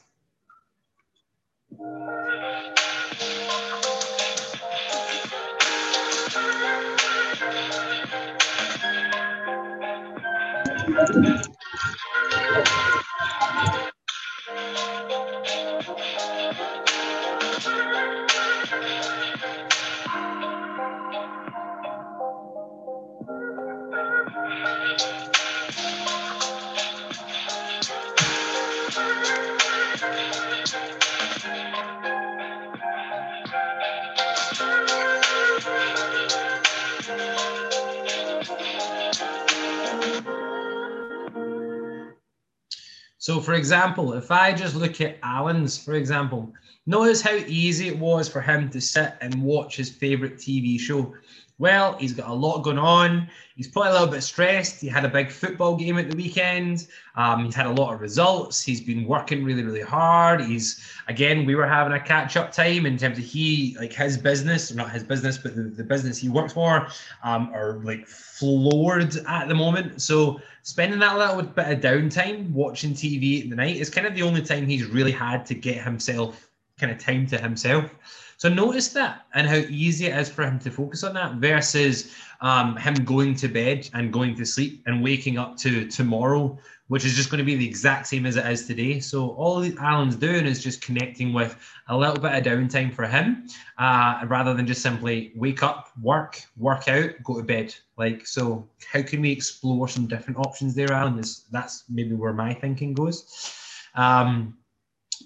So, 43.23 43.41
for 43.41 43.55
example, 43.55 44.14
if 44.14 44.33
I 44.33 44.52
just 44.52 44.75
look 44.75 45.00
at 45.00 45.17
Alan's, 45.23 45.79
for 45.79 45.95
example, 45.95 46.52
notice 46.87 47.23
how 47.23 47.37
easy 47.47 47.87
it 47.87 47.97
was 47.97 48.29
for 48.29 48.41
him 48.41 48.69
to 48.71 48.81
sit 48.81 49.14
and 49.21 49.41
watch 49.41 49.76
his 49.76 49.91
favorite 49.91 50.38
TV 50.38 50.76
show. 50.76 51.14
Well, 51.62 51.97
he's 51.97 52.12
got 52.12 52.28
a 52.28 52.35
lot 52.35 52.64
going 52.64 52.76
on. 52.76 53.28
He's 53.54 53.69
probably 53.69 53.90
a 53.90 53.92
little 53.92 54.09
bit 54.09 54.23
stressed. 54.23 54.81
He 54.81 54.88
had 54.88 55.04
a 55.04 55.09
big 55.09 55.31
football 55.31 55.76
game 55.76 55.97
at 55.97 56.11
the 56.11 56.16
weekend. 56.16 56.88
Um, 57.14 57.45
he's 57.45 57.54
had 57.54 57.66
a 57.66 57.71
lot 57.71 57.95
of 57.95 58.00
results. 58.00 58.61
He's 58.61 58.81
been 58.81 59.04
working 59.04 59.45
really, 59.45 59.62
really 59.62 59.81
hard. 59.81 60.40
He's 60.40 60.85
again, 61.07 61.47
we 61.47 61.54
were 61.54 61.69
having 61.69 61.92
a 61.92 62.00
catch 62.00 62.37
up 62.37 62.50
time 62.50 62.85
in 62.85 62.99
terms 62.99 63.16
of 63.16 63.23
he 63.23 63.76
like 63.78 63.92
his 63.92 64.19
business, 64.19 64.75
not 64.75 64.90
his 64.90 65.04
business, 65.04 65.38
but 65.38 65.54
the, 65.54 65.62
the 65.62 65.85
business 65.85 66.19
he 66.19 66.28
works 66.28 66.52
for, 66.52 66.88
um, 67.23 67.49
are 67.54 67.81
like 67.85 68.09
floored 68.09 69.14
at 69.28 69.47
the 69.47 69.54
moment. 69.54 70.02
So 70.02 70.40
spending 70.62 70.99
that 70.99 71.16
little 71.16 71.45
bit 71.45 71.71
of 71.71 71.78
downtime 71.78 72.50
watching 72.50 72.92
TV 72.92 73.45
at 73.45 73.50
the 73.50 73.54
night 73.54 73.76
is 73.76 73.88
kind 73.88 74.09
of 74.09 74.16
the 74.16 74.23
only 74.23 74.42
time 74.42 74.66
he's 74.66 74.87
really 74.87 75.12
had 75.12 75.47
to 75.47 75.54
get 75.54 75.85
himself 75.85 76.50
kind 76.76 76.90
of 76.90 76.99
time 76.99 77.25
to 77.28 77.38
himself. 77.38 77.88
So 78.37 78.49
notice 78.49 78.89
that 78.89 79.27
and 79.35 79.47
how 79.47 79.62
easy 79.69 80.07
it 80.07 80.17
is 80.17 80.29
for 80.29 80.45
him 80.45 80.59
to 80.61 80.71
focus 80.71 81.05
on 81.05 81.15
that 81.15 81.35
versus 81.35 82.15
um, 82.41 82.77
him 82.77 82.95
going 83.05 83.35
to 83.37 83.49
bed 83.49 83.89
and 83.95 84.12
going 84.12 84.35
to 84.37 84.45
sleep 84.45 84.83
and 84.87 85.03
waking 85.03 85.39
up 85.39 85.57
to 85.59 85.87
tomorrow, 85.89 86.59
which 86.89 87.05
is 87.05 87.15
just 87.15 87.31
going 87.31 87.39
to 87.39 87.45
be 87.45 87.55
the 87.55 87.67
exact 87.67 88.07
same 88.09 88.27
as 88.27 88.37
it 88.37 88.45
is 88.47 88.67
today. 88.67 88.99
So 89.01 89.31
all 89.31 89.65
Alan's 89.79 90.17
doing 90.17 90.45
is 90.45 90.62
just 90.62 90.83
connecting 90.83 91.33
with 91.33 91.57
a 91.89 91.97
little 91.97 92.19
bit 92.19 92.35
of 92.35 92.43
downtime 92.43 92.93
for 92.93 93.07
him, 93.07 93.47
uh, 93.79 94.25
rather 94.27 94.55
than 94.55 94.67
just 94.67 94.83
simply 94.83 95.33
wake 95.37 95.62
up, 95.62 95.91
work, 96.01 96.43
work 96.57 96.89
out, 96.89 97.11
go 97.23 97.37
to 97.37 97.43
bed. 97.45 97.75
Like 97.97 98.27
so, 98.27 98.69
how 98.93 99.03
can 99.03 99.21
we 99.21 99.31
explore 99.31 99.89
some 99.89 100.07
different 100.07 100.39
options 100.39 100.75
there, 100.75 100.93
Alan? 100.93 101.19
Is 101.19 101.45
that's 101.51 101.85
maybe 101.89 102.15
where 102.15 102.33
my 102.33 102.55
thinking 102.55 102.95
goes. 102.95 103.55
Um, 103.95 104.57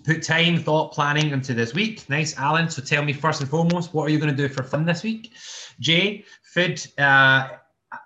put 0.06 0.22
time, 0.22 0.58
thought, 0.58 0.92
planning 0.92 1.30
into 1.30 1.52
this 1.52 1.74
week. 1.74 2.08
Nice, 2.08 2.36
Alan. 2.38 2.70
So 2.70 2.80
tell 2.80 3.02
me 3.02 3.12
first 3.12 3.40
and 3.40 3.50
foremost, 3.50 3.92
what 3.92 4.04
are 4.04 4.08
you 4.08 4.18
going 4.18 4.34
to 4.34 4.36
do 4.36 4.48
for 4.48 4.62
fun 4.62 4.84
this 4.84 5.02
week? 5.02 5.32
Jay, 5.80 6.24
food 6.42 6.86
uh, 6.96 7.48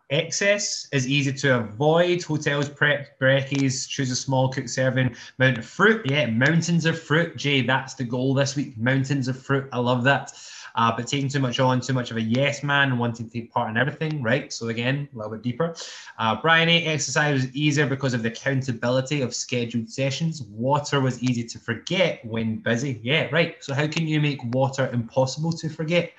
excess 0.09 0.88
is 0.92 1.07
easy 1.07 1.33
to 1.33 1.59
avoid. 1.59 2.23
Hotels, 2.23 2.69
prep, 2.69 3.19
brekkies, 3.21 3.87
choose 3.88 4.11
a 4.11 4.16
small 4.16 4.49
cook 4.49 4.69
serving, 4.69 5.14
amount 5.38 5.59
of 5.59 5.66
fruit. 5.66 6.11
Yeah, 6.11 6.26
mountains 6.26 6.87
of 6.87 7.00
fruit. 7.00 7.37
Jay, 7.37 7.61
that's 7.61 7.95
the 7.95 8.04
goal 8.04 8.35
this 8.35 8.57
week. 8.57 8.76
Mountains 8.78 9.28
of 9.28 9.40
fruit. 9.40 9.69
I 9.73 9.78
love 9.78 10.02
that 10.04 10.33
uh, 10.74 10.94
but 10.96 11.06
taking 11.06 11.28
too 11.28 11.40
much 11.40 11.60
on, 11.60 11.80
too 11.80 11.92
much 11.92 12.10
of 12.10 12.16
a 12.16 12.22
yes 12.22 12.62
man, 12.62 12.98
wanting 12.98 13.28
to 13.28 13.32
take 13.32 13.52
part 13.52 13.70
in 13.70 13.76
everything, 13.76 14.22
right? 14.22 14.52
So 14.52 14.68
again, 14.68 15.08
a 15.12 15.16
little 15.16 15.32
bit 15.32 15.42
deeper. 15.42 15.74
Uh, 16.18 16.40
Bryony 16.40 16.86
A, 16.86 16.90
exercise 16.90 17.42
was 17.42 17.54
easier 17.54 17.86
because 17.86 18.14
of 18.14 18.22
the 18.22 18.28
accountability 18.28 19.22
of 19.22 19.34
scheduled 19.34 19.90
sessions. 19.90 20.42
Water 20.42 21.00
was 21.00 21.22
easy 21.22 21.44
to 21.44 21.58
forget 21.58 22.24
when 22.24 22.56
busy. 22.56 23.00
Yeah, 23.02 23.28
right. 23.32 23.56
So 23.60 23.74
how 23.74 23.86
can 23.86 24.06
you 24.06 24.20
make 24.20 24.42
water 24.54 24.90
impossible 24.92 25.52
to 25.52 25.68
forget? 25.68 26.12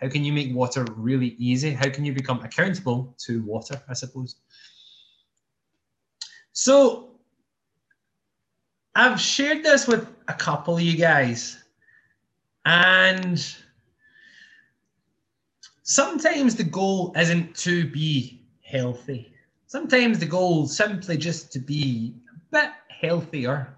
How 0.00 0.08
can 0.08 0.24
you 0.24 0.32
make 0.32 0.52
water 0.54 0.84
really 0.96 1.36
easy? 1.38 1.70
How 1.70 1.88
can 1.88 2.04
you 2.04 2.12
become 2.12 2.40
accountable 2.40 3.14
to 3.18 3.42
water, 3.44 3.80
I 3.88 3.94
suppose? 3.94 4.36
So 6.52 7.12
I've 8.94 9.20
shared 9.20 9.62
this 9.62 9.86
with 9.86 10.08
a 10.28 10.34
couple 10.34 10.76
of 10.76 10.82
you 10.82 10.96
guys, 10.96 11.62
and 12.64 13.44
sometimes 15.92 16.54
the 16.56 16.64
goal 16.64 17.12
isn't 17.16 17.54
to 17.54 17.86
be 17.90 18.40
healthy. 18.64 19.32
Sometimes 19.66 20.18
the 20.18 20.26
goal 20.26 20.64
is 20.64 20.74
simply 20.74 21.18
just 21.18 21.52
to 21.52 21.58
be 21.58 22.14
a 22.34 22.38
bit 22.50 22.70
healthier. 22.88 23.68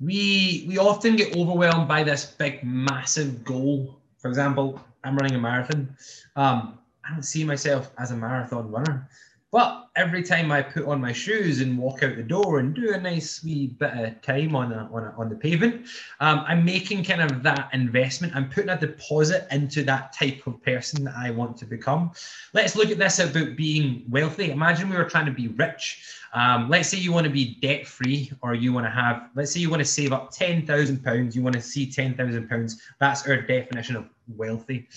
We 0.00 0.64
we 0.68 0.78
often 0.78 1.16
get 1.16 1.36
overwhelmed 1.36 1.88
by 1.88 2.02
this 2.02 2.26
big, 2.26 2.64
massive 2.64 3.44
goal. 3.44 4.00
For 4.18 4.28
example, 4.28 4.80
I'm 5.04 5.16
running 5.16 5.36
a 5.36 5.40
marathon. 5.40 5.96
Um, 6.34 6.78
I 7.04 7.12
don't 7.12 7.22
see 7.22 7.44
myself 7.44 7.90
as 7.96 8.10
a 8.10 8.16
marathon 8.16 8.70
runner. 8.70 9.08
But 9.52 9.88
every 9.94 10.22
time 10.22 10.50
I 10.50 10.60
put 10.60 10.86
on 10.86 11.00
my 11.00 11.12
shoes 11.12 11.60
and 11.60 11.78
walk 11.78 12.02
out 12.02 12.16
the 12.16 12.22
door 12.22 12.58
and 12.58 12.74
do 12.74 12.92
a 12.92 13.00
nice 13.00 13.44
wee 13.44 13.68
bit 13.68 13.96
of 13.96 14.20
time 14.20 14.56
on 14.56 14.72
a, 14.72 14.90
on, 14.92 15.04
a, 15.04 15.14
on 15.16 15.28
the 15.28 15.36
pavement, 15.36 15.86
um, 16.20 16.44
I'm 16.48 16.64
making 16.64 17.04
kind 17.04 17.22
of 17.22 17.42
that 17.44 17.70
investment. 17.72 18.34
I'm 18.34 18.50
putting 18.50 18.70
a 18.70 18.78
deposit 18.78 19.46
into 19.52 19.84
that 19.84 20.12
type 20.12 20.46
of 20.46 20.60
person 20.62 21.04
that 21.04 21.14
I 21.16 21.30
want 21.30 21.56
to 21.58 21.64
become. 21.64 22.10
Let's 22.54 22.74
look 22.74 22.90
at 22.90 22.98
this 22.98 23.20
about 23.20 23.56
being 23.56 24.04
wealthy. 24.08 24.50
Imagine 24.50 24.90
we 24.90 24.96
were 24.96 25.04
trying 25.04 25.26
to 25.26 25.32
be 25.32 25.48
rich. 25.48 26.04
Um, 26.32 26.68
let's 26.68 26.88
say 26.88 26.98
you 26.98 27.12
want 27.12 27.24
to 27.24 27.32
be 27.32 27.54
debt 27.62 27.86
free, 27.86 28.32
or 28.42 28.54
you 28.54 28.72
want 28.72 28.84
to 28.84 28.90
have, 28.90 29.30
let's 29.36 29.52
say 29.52 29.60
you 29.60 29.70
want 29.70 29.80
to 29.80 29.86
save 29.86 30.12
up 30.12 30.32
ten 30.32 30.66
thousand 30.66 31.02
pounds. 31.04 31.36
You 31.36 31.42
want 31.42 31.54
to 31.54 31.62
see 31.62 31.90
ten 31.90 32.14
thousand 32.14 32.48
pounds. 32.48 32.82
That's 32.98 33.26
our 33.26 33.40
definition 33.40 33.96
of 33.96 34.08
wealthy. 34.36 34.88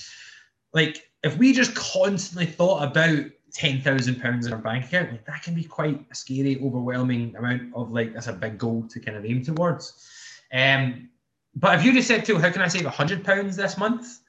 Like 0.73 1.09
if 1.23 1.37
we 1.37 1.53
just 1.53 1.75
constantly 1.75 2.45
thought 2.45 2.83
about 2.83 3.25
ten 3.53 3.81
thousand 3.81 4.21
pounds 4.21 4.47
in 4.47 4.53
our 4.53 4.59
bank 4.59 4.85
account, 4.85 5.11
like 5.11 5.25
that 5.25 5.43
can 5.43 5.53
be 5.53 5.63
quite 5.63 6.05
a 6.11 6.15
scary, 6.15 6.59
overwhelming 6.61 7.35
amount 7.35 7.73
of 7.75 7.91
like 7.91 8.13
that's 8.13 8.27
a 8.27 8.33
big 8.33 8.57
goal 8.57 8.85
to 8.89 8.99
kind 8.99 9.17
of 9.17 9.25
aim 9.25 9.43
towards. 9.43 10.07
Um, 10.53 11.09
but 11.55 11.77
if 11.77 11.85
you 11.85 11.93
just 11.93 12.07
said 12.07 12.25
to, 12.25 12.37
how 12.37 12.51
can 12.51 12.61
I 12.61 12.67
save 12.67 12.85
hundred 12.85 13.23
pounds 13.23 13.55
this 13.55 13.77
month? 13.77 14.19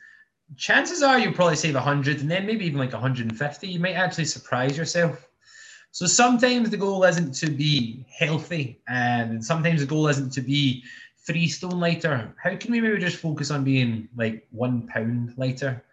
Chances 0.57 1.03
are 1.03 1.19
you'll 1.19 1.33
probably 1.33 1.57
save 1.57 1.75
hundred 1.75 2.21
and 2.21 2.31
then 2.31 2.47
maybe 2.47 2.67
even 2.67 2.79
like 2.79 2.93
150. 2.93 3.69
You 3.69 3.81
might 3.81 3.93
actually 3.93 4.25
surprise 4.25 4.77
yourself. 4.77 5.29
So 5.93 6.07
sometimes 6.07 6.71
the 6.71 6.77
goal 6.77 7.03
isn't 7.05 7.35
to 7.35 7.51
be 7.51 8.07
healthy, 8.17 8.81
and 8.89 9.45
sometimes 9.45 9.81
the 9.81 9.87
goal 9.87 10.07
isn't 10.09 10.33
to 10.33 10.41
be 10.41 10.85
three 11.19 11.49
stone 11.49 11.81
lighter. 11.81 12.33
How 12.43 12.57
can 12.57 12.73
we 12.73 12.81
maybe 12.81 12.99
just 12.99 13.17
focus 13.17 13.51
on 13.51 13.65
being 13.65 14.09
like 14.17 14.47
one 14.51 14.87
pound 14.87 15.35
lighter? 15.37 15.85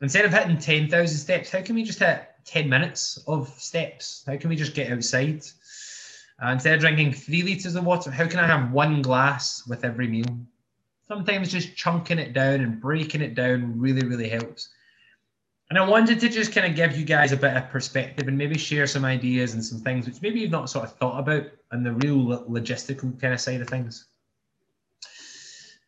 Instead 0.00 0.24
of 0.24 0.32
hitting 0.32 0.58
10,000 0.58 1.16
steps, 1.16 1.50
how 1.50 1.62
can 1.62 1.74
we 1.74 1.84
just 1.84 1.98
hit 1.98 2.33
10 2.44 2.68
minutes 2.68 3.18
of 3.26 3.48
steps? 3.58 4.24
How 4.26 4.36
can 4.36 4.50
we 4.50 4.56
just 4.56 4.74
get 4.74 4.92
outside? 4.92 5.44
Uh, 6.42 6.48
instead 6.48 6.74
of 6.74 6.80
drinking 6.80 7.12
three 7.12 7.42
liters 7.42 7.74
of 7.74 7.84
water, 7.84 8.10
how 8.10 8.26
can 8.26 8.40
I 8.40 8.46
have 8.46 8.72
one 8.72 9.02
glass 9.02 9.66
with 9.66 9.84
every 9.84 10.08
meal? 10.08 10.38
Sometimes 11.06 11.52
just 11.52 11.76
chunking 11.76 12.18
it 12.18 12.32
down 12.32 12.60
and 12.60 12.80
breaking 12.80 13.20
it 13.20 13.34
down 13.34 13.78
really, 13.78 14.06
really 14.06 14.28
helps. 14.28 14.70
And 15.70 15.78
I 15.78 15.88
wanted 15.88 16.20
to 16.20 16.28
just 16.28 16.52
kind 16.52 16.66
of 16.66 16.76
give 16.76 16.96
you 16.96 17.04
guys 17.04 17.32
a 17.32 17.36
bit 17.36 17.56
of 17.56 17.70
perspective 17.70 18.28
and 18.28 18.36
maybe 18.36 18.58
share 18.58 18.86
some 18.86 19.04
ideas 19.04 19.54
and 19.54 19.64
some 19.64 19.80
things 19.80 20.06
which 20.06 20.20
maybe 20.22 20.40
you've 20.40 20.50
not 20.50 20.68
sort 20.68 20.84
of 20.84 20.96
thought 20.96 21.18
about 21.18 21.46
and 21.70 21.84
the 21.84 21.92
real 21.92 22.44
logistical 22.48 23.18
kind 23.20 23.32
of 23.32 23.40
side 23.40 23.60
of 23.60 23.68
things. 23.68 24.06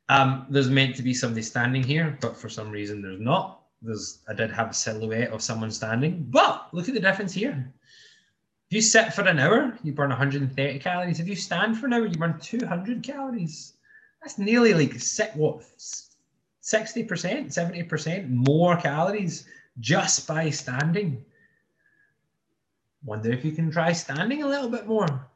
Um, 0.08 0.46
there's 0.48 0.70
meant 0.70 0.96
to 0.96 1.02
be 1.02 1.12
somebody 1.12 1.42
standing 1.42 1.82
here, 1.82 2.16
but 2.20 2.36
for 2.36 2.48
some 2.48 2.70
reason 2.70 3.02
there's 3.02 3.20
not 3.20 3.62
there's 3.82 4.20
I 4.28 4.34
did 4.34 4.50
have 4.50 4.70
a 4.70 4.74
silhouette 4.74 5.30
of 5.30 5.42
someone 5.42 5.70
standing, 5.70 6.26
but 6.30 6.68
look 6.72 6.88
at 6.88 6.94
the 6.94 7.00
difference 7.00 7.32
here. 7.32 7.72
If 8.70 8.74
you 8.74 8.82
sit 8.82 9.12
for 9.12 9.22
an 9.22 9.38
hour, 9.38 9.78
you 9.84 9.92
burn 9.92 10.08
130 10.08 10.78
calories. 10.80 11.20
If 11.20 11.28
you 11.28 11.36
stand 11.36 11.78
for 11.78 11.86
an 11.86 11.92
hour, 11.92 12.06
you 12.06 12.18
burn 12.18 12.38
200 12.40 13.02
calories. 13.02 13.74
That's 14.20 14.38
nearly 14.38 14.74
like 14.74 14.94
what 15.34 15.62
60%, 16.62 17.06
70% 17.06 18.28
more 18.28 18.76
calories 18.76 19.46
just 19.78 20.26
by 20.26 20.50
standing. 20.50 21.24
Wonder 23.04 23.30
if 23.30 23.44
you 23.44 23.52
can 23.52 23.70
try 23.70 23.92
standing 23.92 24.42
a 24.42 24.48
little 24.48 24.68
bit 24.68 24.86
more. 24.86 25.28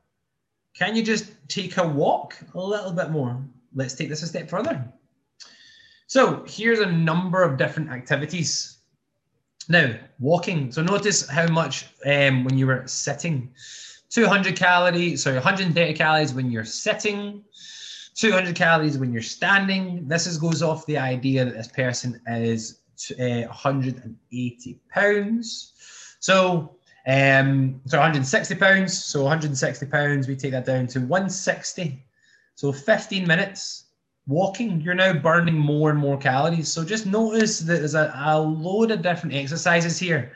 Can 0.75 0.97
you 0.97 1.05
just 1.05 1.33
take 1.47 1.77
a 1.77 1.87
walk 1.87 2.37
a 2.55 2.61
little 2.61 2.93
bit 2.93 3.11
more? 3.11 3.41
Let's 3.75 3.95
take 3.95 4.09
this 4.09 4.25
a 4.25 4.27
step 4.27 4.51
further. 4.51 4.93
So 6.11 6.43
here's 6.45 6.81
a 6.81 6.91
number 6.91 7.45
of 7.45 7.57
different 7.57 7.89
activities. 7.89 8.79
Now, 9.69 9.95
walking. 10.19 10.73
So 10.73 10.83
notice 10.83 11.29
how 11.29 11.47
much 11.47 11.87
um, 12.05 12.43
when 12.43 12.59
you 12.59 12.67
were 12.67 12.83
sitting. 12.89 13.55
200 14.09 14.57
calories, 14.57 15.23
sorry, 15.23 15.37
130 15.37 15.95
calories 15.95 16.35
when 16.35 16.51
you're 16.51 16.65
sitting, 16.65 17.45
200 18.17 18.57
calories 18.57 18.99
when 18.99 19.13
you're 19.13 19.23
standing. 19.23 20.09
This 20.09 20.27
is, 20.27 20.37
goes 20.37 20.65
off 20.65 20.85
the 20.87 20.99
idea 20.99 21.45
that 21.45 21.55
this 21.55 21.69
person 21.69 22.21
is 22.27 22.81
uh, 23.13 23.47
180 23.47 24.81
pounds. 24.89 25.75
So, 26.19 26.75
um, 27.07 27.81
so 27.87 27.99
160 27.99 28.57
pounds. 28.57 29.05
So 29.05 29.23
160 29.23 29.87
pounds, 29.87 30.27
we 30.27 30.35
take 30.35 30.51
that 30.51 30.67
down 30.67 30.89
to 30.89 30.99
160. 30.99 32.05
So 32.57 32.73
15 32.73 33.29
minutes 33.29 33.85
walking, 34.27 34.81
you're 34.81 34.95
now 34.95 35.13
burning 35.13 35.59
more 35.59 35.91
and 35.91 35.99
more 35.99 36.19
calories. 36.19 36.69
So 36.73 36.85
just 36.85 37.07
notice 37.07 37.61
that 37.61 37.79
there's 37.79 37.95
a, 37.95 38.13
a 38.25 38.41
load 38.41 38.91
of 38.91 39.03
different 39.03 39.35
exercises 39.35 39.99
here. 39.99 40.33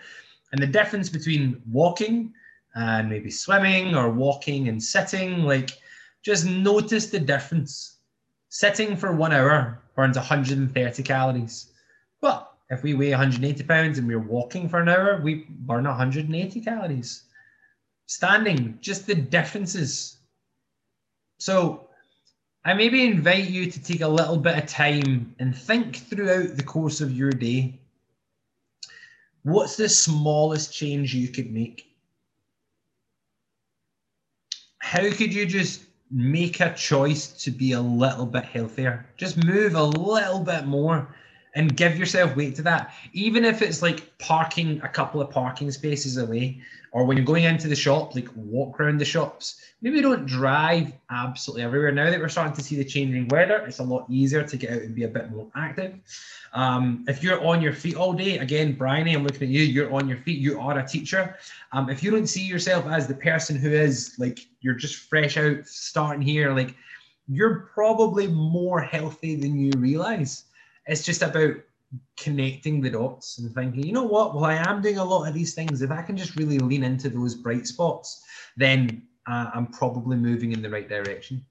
And 0.52 0.62
the 0.62 0.66
difference 0.66 1.08
between 1.08 1.62
walking 1.70 2.32
and 2.74 3.08
maybe 3.08 3.30
swimming 3.30 3.94
or 3.94 4.10
walking 4.10 4.68
and 4.68 4.82
sitting, 4.82 5.44
like 5.44 5.70
just 6.24 6.46
notice 6.46 7.06
the 7.06 7.20
difference. 7.20 7.98
Sitting 8.48 8.96
for 8.96 9.12
one 9.12 9.32
hour 9.32 9.82
burns 9.96 10.16
130 10.16 11.02
calories. 11.02 11.72
But 12.20 12.52
if 12.70 12.82
we 12.82 12.94
weigh 12.94 13.10
180 13.10 13.64
pounds 13.64 13.98
and 13.98 14.08
we're 14.08 14.18
walking 14.18 14.68
for 14.68 14.80
an 14.80 14.88
hour, 14.88 15.20
we 15.20 15.46
burn 15.48 15.84
180 15.84 16.60
calories. 16.60 17.24
standing, 18.06 18.78
just 18.80 19.06
the 19.06 19.14
differences. 19.14 20.18
So 21.38 21.83
I 22.66 22.72
maybe 22.72 23.04
invite 23.04 23.50
you 23.50 23.70
to 23.70 23.82
take 23.82 24.00
a 24.00 24.08
little 24.08 24.38
bit 24.38 24.56
of 24.56 24.66
time 24.66 25.34
and 25.38 25.56
think 25.56 25.96
throughout 25.96 26.56
the 26.56 26.62
course 26.62 27.02
of 27.02 27.12
your 27.12 27.30
day. 27.30 27.78
What's 29.42 29.76
the 29.76 29.88
smallest 29.88 30.72
change 30.72 31.14
you 31.14 31.28
could 31.28 31.52
make? 31.52 31.94
How 34.78 35.10
could 35.10 35.34
you 35.34 35.44
just 35.44 35.82
make 36.10 36.60
a 36.60 36.72
choice 36.74 37.26
to 37.44 37.50
be 37.50 37.72
a 37.72 37.80
little 37.80 38.24
bit 38.24 38.44
healthier? 38.44 39.04
Just 39.18 39.36
move 39.44 39.74
a 39.74 39.82
little 39.82 40.40
bit 40.40 40.64
more 40.64 41.14
and 41.54 41.76
give 41.76 41.96
yourself 41.96 42.34
weight 42.36 42.56
to 42.56 42.62
that. 42.62 42.92
Even 43.12 43.44
if 43.44 43.62
it's 43.62 43.80
like 43.80 44.18
parking 44.18 44.80
a 44.82 44.88
couple 44.88 45.20
of 45.20 45.30
parking 45.30 45.70
spaces 45.70 46.16
away, 46.16 46.60
or 46.90 47.04
when 47.04 47.16
you're 47.16 47.26
going 47.26 47.44
into 47.44 47.66
the 47.66 47.74
shop, 47.74 48.14
like 48.14 48.28
walk 48.36 48.78
around 48.78 48.98
the 48.98 49.04
shops. 49.04 49.60
Maybe 49.82 50.00
don't 50.00 50.26
drive 50.26 50.92
absolutely 51.10 51.64
everywhere. 51.64 51.90
Now 51.90 52.08
that 52.08 52.20
we're 52.20 52.28
starting 52.28 52.54
to 52.54 52.62
see 52.62 52.76
the 52.76 52.84
changing 52.84 53.26
weather, 53.28 53.56
it's 53.66 53.80
a 53.80 53.84
lot 53.84 54.06
easier 54.08 54.44
to 54.44 54.56
get 54.56 54.70
out 54.70 54.82
and 54.82 54.94
be 54.94 55.02
a 55.02 55.08
bit 55.08 55.30
more 55.30 55.50
active. 55.56 55.94
Um, 56.52 57.04
if 57.08 57.20
you're 57.20 57.44
on 57.44 57.60
your 57.60 57.72
feet 57.72 57.96
all 57.96 58.12
day, 58.12 58.38
again, 58.38 58.74
Bryony, 58.74 59.12
I'm 59.12 59.24
looking 59.24 59.42
at 59.42 59.48
you, 59.48 59.62
you're 59.62 59.92
on 59.92 60.08
your 60.08 60.18
feet, 60.18 60.38
you 60.38 60.60
are 60.60 60.78
a 60.78 60.86
teacher. 60.86 61.36
Um, 61.72 61.90
if 61.90 62.02
you 62.02 62.12
don't 62.12 62.28
see 62.28 62.44
yourself 62.44 62.86
as 62.86 63.08
the 63.08 63.14
person 63.14 63.56
who 63.56 63.70
is 63.70 64.14
like, 64.18 64.46
you're 64.60 64.74
just 64.74 65.08
fresh 65.08 65.36
out, 65.36 65.66
starting 65.66 66.22
here, 66.22 66.52
like, 66.52 66.76
you're 67.26 67.70
probably 67.74 68.28
more 68.28 68.80
healthy 68.80 69.34
than 69.34 69.58
you 69.58 69.72
realize. 69.78 70.44
It's 70.86 71.02
just 71.02 71.22
about 71.22 71.56
connecting 72.16 72.80
the 72.80 72.90
dots 72.90 73.38
and 73.38 73.52
thinking, 73.54 73.84
you 73.84 73.92
know 73.92 74.04
what, 74.04 74.34
well, 74.34 74.44
I 74.44 74.54
am 74.54 74.82
doing 74.82 74.98
a 74.98 75.04
lot 75.04 75.28
of 75.28 75.34
these 75.34 75.54
things. 75.54 75.82
If 75.82 75.90
I 75.90 76.02
can 76.02 76.16
just 76.16 76.36
really 76.36 76.58
lean 76.58 76.82
into 76.82 77.08
those 77.08 77.34
bright 77.34 77.66
spots, 77.66 78.22
then 78.56 79.02
uh, 79.26 79.50
I'm 79.54 79.68
probably 79.68 80.16
moving 80.16 80.52
in 80.52 80.62
the 80.62 80.70
right 80.70 80.88
direction. 80.88 81.44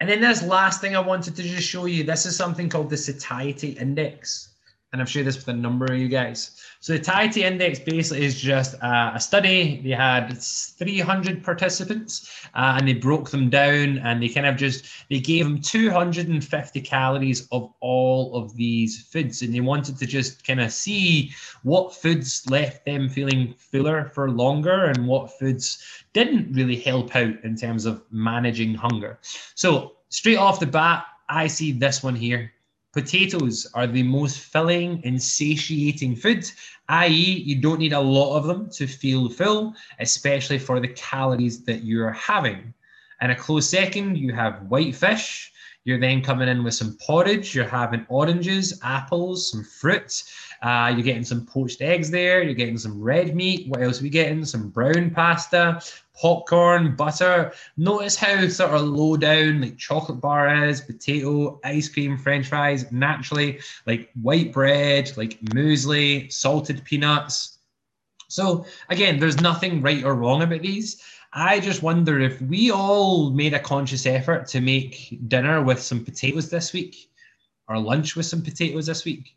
And 0.00 0.10
then 0.10 0.20
this 0.20 0.42
last 0.42 0.80
thing 0.80 0.96
I 0.96 1.00
wanted 1.00 1.36
to 1.36 1.42
just 1.42 1.68
show 1.68 1.86
you, 1.86 2.02
this 2.04 2.26
is 2.26 2.36
something 2.36 2.68
called 2.68 2.90
the 2.90 2.96
satiety 2.96 3.70
index 3.70 4.51
and 4.92 5.00
I've 5.00 5.08
shared 5.08 5.26
this 5.26 5.36
with 5.36 5.48
a 5.48 5.54
number 5.54 5.86
of 5.86 5.98
you 5.98 6.08
guys. 6.08 6.60
So 6.80 6.92
the 6.92 7.02
satiety 7.02 7.44
index 7.44 7.78
basically 7.78 8.26
is 8.26 8.38
just 8.38 8.74
uh, 8.82 9.12
a 9.14 9.20
study. 9.20 9.80
They 9.82 9.90
had 9.90 10.36
300 10.36 11.42
participants 11.42 12.46
uh, 12.54 12.74
and 12.76 12.86
they 12.86 12.92
broke 12.92 13.30
them 13.30 13.48
down 13.48 13.98
and 13.98 14.22
they 14.22 14.28
kind 14.28 14.46
of 14.46 14.56
just, 14.56 14.84
they 15.08 15.18
gave 15.18 15.44
them 15.44 15.62
250 15.62 16.80
calories 16.82 17.48
of 17.52 17.72
all 17.80 18.36
of 18.36 18.54
these 18.54 19.02
foods. 19.04 19.40
And 19.40 19.54
they 19.54 19.60
wanted 19.60 19.96
to 19.96 20.06
just 20.06 20.46
kind 20.46 20.60
of 20.60 20.70
see 20.70 21.32
what 21.62 21.94
foods 21.94 22.48
left 22.50 22.84
them 22.84 23.08
feeling 23.08 23.54
fuller 23.56 24.10
for 24.12 24.30
longer 24.30 24.86
and 24.86 25.06
what 25.06 25.38
foods 25.38 25.82
didn't 26.12 26.52
really 26.52 26.76
help 26.76 27.16
out 27.16 27.42
in 27.44 27.56
terms 27.56 27.86
of 27.86 28.02
managing 28.10 28.74
hunger. 28.74 29.18
So 29.54 29.96
straight 30.10 30.36
off 30.36 30.60
the 30.60 30.66
bat, 30.66 31.06
I 31.30 31.46
see 31.46 31.72
this 31.72 32.02
one 32.02 32.14
here. 32.14 32.52
Potatoes 32.92 33.66
are 33.72 33.86
the 33.86 34.02
most 34.02 34.38
filling 34.38 35.00
and 35.04 35.22
satiating 35.22 36.14
food, 36.14 36.50
i.e., 36.88 37.12
you 37.12 37.56
don't 37.56 37.78
need 37.78 37.94
a 37.94 38.00
lot 38.00 38.36
of 38.36 38.44
them 38.44 38.68
to 38.70 38.86
feel 38.86 39.30
full, 39.30 39.74
especially 39.98 40.58
for 40.58 40.78
the 40.78 40.88
calories 40.88 41.64
that 41.64 41.84
you're 41.84 42.12
having. 42.12 42.74
And 43.20 43.32
a 43.32 43.36
close 43.36 43.68
second, 43.70 44.18
you 44.18 44.34
have 44.34 44.66
white 44.68 44.94
fish. 44.94 45.51
You're 45.84 46.00
then 46.00 46.22
coming 46.22 46.48
in 46.48 46.62
with 46.62 46.74
some 46.74 46.96
porridge. 47.04 47.54
You're 47.54 47.68
having 47.68 48.06
oranges, 48.08 48.78
apples, 48.82 49.50
some 49.50 49.64
fruit. 49.64 50.22
Uh, 50.62 50.92
you're 50.94 51.02
getting 51.02 51.24
some 51.24 51.44
poached 51.44 51.82
eggs 51.82 52.10
there. 52.10 52.42
You're 52.42 52.54
getting 52.54 52.78
some 52.78 53.02
red 53.02 53.34
meat. 53.34 53.68
What 53.68 53.82
else 53.82 54.00
are 54.00 54.04
we 54.04 54.10
getting? 54.10 54.44
Some 54.44 54.68
brown 54.68 55.10
pasta, 55.10 55.82
popcorn, 56.14 56.94
butter. 56.94 57.52
Notice 57.76 58.14
how 58.14 58.46
sort 58.46 58.70
of 58.70 58.82
low 58.82 59.16
down 59.16 59.60
like 59.60 59.76
chocolate 59.76 60.20
bar 60.20 60.64
is, 60.66 60.80
potato, 60.80 61.58
ice 61.64 61.88
cream, 61.88 62.16
french 62.16 62.46
fries, 62.46 62.90
naturally, 62.92 63.58
like 63.86 64.10
white 64.22 64.52
bread, 64.52 65.12
like 65.16 65.40
muesli, 65.40 66.32
salted 66.32 66.84
peanuts. 66.84 67.58
So 68.28 68.64
again, 68.88 69.18
there's 69.18 69.40
nothing 69.40 69.82
right 69.82 70.04
or 70.04 70.14
wrong 70.14 70.42
about 70.42 70.62
these. 70.62 71.02
I 71.32 71.60
just 71.60 71.82
wonder 71.82 72.20
if 72.20 72.40
we 72.42 72.70
all 72.70 73.30
made 73.30 73.54
a 73.54 73.58
conscious 73.58 74.06
effort 74.06 74.46
to 74.48 74.60
make 74.60 75.18
dinner 75.28 75.62
with 75.62 75.80
some 75.80 76.04
potatoes 76.04 76.50
this 76.50 76.72
week, 76.72 77.10
or 77.68 77.78
lunch 77.78 78.16
with 78.16 78.26
some 78.26 78.42
potatoes 78.42 78.86
this 78.86 79.04
week, 79.04 79.34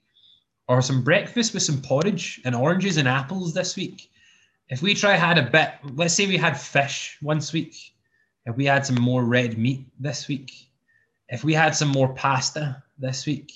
or 0.67 0.81
some 0.81 1.03
breakfast 1.03 1.53
with 1.53 1.63
some 1.63 1.81
porridge 1.81 2.41
and 2.43 2.55
oranges 2.55 2.97
and 2.97 3.07
apples 3.07 3.53
this 3.53 3.75
week 3.75 4.09
if 4.69 4.81
we 4.81 4.93
try 4.95 5.15
had 5.15 5.37
a 5.37 5.49
bit, 5.49 5.73
let's 5.95 6.13
say 6.13 6.27
we 6.27 6.37
had 6.37 6.59
fish 6.59 7.17
once 7.21 7.53
week, 7.53 7.75
if 8.45 8.55
we 8.55 8.65
had 8.65 8.85
some 8.85 8.99
more 8.99 9.23
red 9.23 9.57
meat 9.57 9.85
this 9.99 10.27
week, 10.27 10.51
if 11.29 11.43
we 11.43 11.53
had 11.53 11.75
some 11.75 11.89
more 11.89 12.13
pasta 12.13 12.81
this 12.97 13.25
week, 13.25 13.51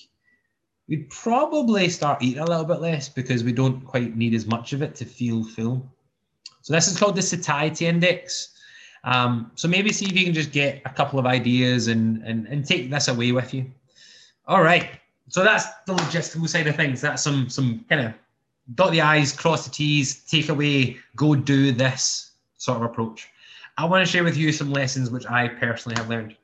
we'd 0.88 1.10
probably 1.10 1.90
start 1.90 2.22
eating 2.22 2.42
a 2.42 2.46
little 2.46 2.66
bit 2.66 2.82
less 2.82 3.10
because 3.10 3.44
we 3.44 3.52
don't 3.52 3.86
quite 3.86 4.16
need 4.16 4.34
as 4.34 4.46
much 4.46 4.74
of 4.74 4.82
it 4.82 4.96
to 4.96 5.06
feel 5.06 5.44
full. 5.44 5.92
So 6.62 6.74
this 6.74 6.88
is 6.88 6.98
called 6.98 7.16
the 7.16 7.22
satiety 7.22 7.86
index. 7.86 8.56
Um, 9.04 9.52
so 9.56 9.68
maybe 9.68 9.92
see 9.94 10.06
if 10.06 10.18
you 10.18 10.26
can 10.26 10.34
just 10.34 10.52
get 10.52 10.82
a 10.86 10.90
couple 10.90 11.20
of 11.20 11.26
ideas 11.26 11.88
and, 11.88 12.22
and, 12.24 12.48
and 12.48 12.66
take 12.66 12.90
this 12.90 13.08
away 13.08 13.32
with 13.32 13.54
you. 13.54 13.72
All 14.48 14.62
right. 14.62 14.90
So 15.30 15.44
that's 15.44 15.66
the 15.86 15.94
logistical 15.94 16.50
side 16.50 16.68
of 16.68 16.76
things. 16.76 17.02
That's 17.02 17.22
some 17.22 17.50
some 17.50 17.86
kind 17.88 18.08
of 18.08 18.14
dot 18.76 18.92
the 18.92 19.02
I's, 19.02 19.32
cross 19.32 19.66
the 19.66 19.72
T's, 19.72 20.24
take 20.26 20.50
away, 20.50 20.98
go 21.16 21.36
do 21.36 21.72
this 21.72 22.32
sort 22.58 22.78
of 22.78 22.84
approach. 22.84 23.30
I 23.78 23.86
want 23.86 24.06
to 24.06 24.12
share 24.12 24.24
with 24.24 24.36
you 24.36 24.52
some 24.52 24.72
lessons 24.72 25.10
which 25.10 25.26
I 25.28 25.48
personally 25.48 25.98
have 25.98 26.10
learned. 26.10 26.36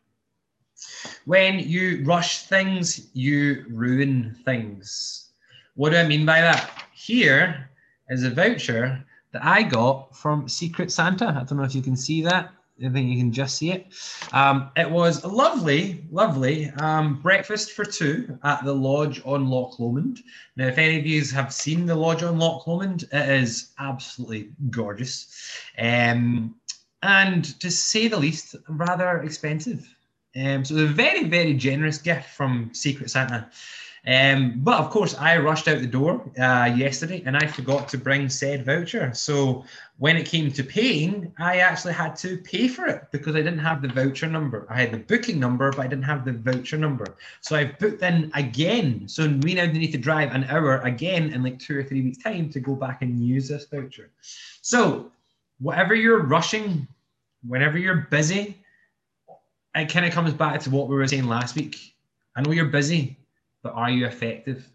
When 1.25 1.59
you 1.59 2.03
rush 2.05 2.43
things, 2.43 3.09
you 3.13 3.65
ruin 3.69 4.37
things. 4.45 5.31
What 5.75 5.89
do 5.89 5.97
I 5.97 6.07
mean 6.07 6.25
by 6.25 6.41
that? 6.41 6.83
Here 6.93 7.69
is 8.09 8.23
a 8.23 8.29
voucher 8.29 9.03
that 9.35 9.45
I 9.45 9.63
got 9.63 10.15
from 10.15 10.47
Secret 10.47 10.93
Santa. 10.93 11.27
I 11.27 11.43
don't 11.43 11.57
know 11.57 11.65
if 11.65 11.75
you 11.75 11.81
can 11.81 11.97
see 11.97 12.21
that. 12.21 12.51
I 12.85 12.89
think 12.89 13.09
you 13.09 13.17
can 13.17 13.33
just 13.33 13.57
see 13.57 13.71
it. 13.71 13.87
Um, 14.31 14.69
it 14.77 14.89
was 14.89 15.25
a 15.25 15.27
lovely, 15.27 16.05
lovely 16.09 16.69
um, 16.79 17.21
breakfast 17.21 17.71
for 17.73 17.83
two 17.83 18.39
at 18.43 18.63
the 18.63 18.73
lodge 18.73 19.21
on 19.25 19.49
Loch 19.49 19.77
Lomond. 19.77 20.19
Now, 20.55 20.67
if 20.67 20.77
any 20.77 20.99
of 20.99 21.05
you 21.05 21.21
have 21.25 21.53
seen 21.53 21.85
the 21.85 21.95
lodge 21.95 22.23
on 22.23 22.39
Loch 22.39 22.65
Lomond, 22.65 23.03
it 23.11 23.29
is 23.29 23.71
absolutely 23.77 24.51
gorgeous. 24.69 25.27
Um, 25.77 26.55
and 27.03 27.59
to 27.59 27.69
say 27.69 28.07
the 28.07 28.17
least, 28.17 28.55
rather 28.69 29.21
expensive. 29.21 29.85
Um, 30.41 30.63
so, 30.63 30.77
a 30.77 30.85
very, 30.85 31.25
very 31.25 31.53
generous 31.55 31.97
gift 31.97 32.29
from 32.29 32.69
Secret 32.73 33.09
Santa. 33.09 33.49
Um, 34.07 34.53
but 34.57 34.79
of 34.79 34.91
course, 34.91 35.15
I 35.15 35.37
rushed 35.37 35.67
out 35.67 35.79
the 35.79 35.87
door 35.87 36.21
uh, 36.39 36.71
yesterday 36.75 37.23
and 37.25 37.35
I 37.35 37.47
forgot 37.47 37.87
to 37.89 37.97
bring 37.97 38.29
said 38.29 38.63
voucher. 38.63 39.11
So 39.15 39.65
when 39.97 40.15
it 40.15 40.27
came 40.27 40.51
to 40.51 40.63
paying, 40.63 41.33
I 41.39 41.57
actually 41.57 41.93
had 41.93 42.15
to 42.17 42.37
pay 42.37 42.67
for 42.67 42.85
it 42.85 43.07
because 43.11 43.35
I 43.35 43.39
didn't 43.39 43.59
have 43.59 43.81
the 43.81 43.87
voucher 43.87 44.27
number. 44.27 44.67
I 44.69 44.79
had 44.79 44.91
the 44.91 44.99
booking 44.99 45.39
number, 45.39 45.71
but 45.71 45.79
I 45.79 45.87
didn't 45.87 46.03
have 46.03 46.23
the 46.23 46.33
voucher 46.33 46.77
number. 46.77 47.15
So 47.41 47.55
I've 47.55 47.79
booked 47.79 48.03
in 48.03 48.31
again. 48.35 49.07
So 49.07 49.27
we 49.41 49.55
now 49.55 49.65
need 49.65 49.91
to 49.93 49.97
drive 49.97 50.33
an 50.33 50.43
hour 50.45 50.77
again 50.81 51.33
in 51.33 51.41
like 51.41 51.57
two 51.57 51.77
or 51.77 51.83
three 51.83 52.03
weeks' 52.03 52.19
time 52.19 52.51
to 52.51 52.59
go 52.59 52.75
back 52.75 53.01
and 53.01 53.19
use 53.19 53.47
this 53.47 53.65
voucher. 53.65 54.11
So 54.61 55.11
whatever 55.59 55.95
you're 55.95 56.23
rushing, 56.23 56.87
whenever 57.47 57.79
you're 57.79 58.07
busy, 58.11 58.61
it 59.73 59.89
kind 59.89 60.05
of 60.05 60.13
comes 60.13 60.33
back 60.33 60.61
to 60.61 60.69
what 60.69 60.89
we 60.89 60.95
were 60.95 61.07
saying 61.07 61.27
last 61.27 61.55
week. 61.55 61.95
I 62.35 62.41
know 62.41 62.51
you're 62.51 62.65
busy 62.65 63.17
but 63.65 63.73
are 63.73 63.89
you 63.89 64.05
effective? 64.05 64.69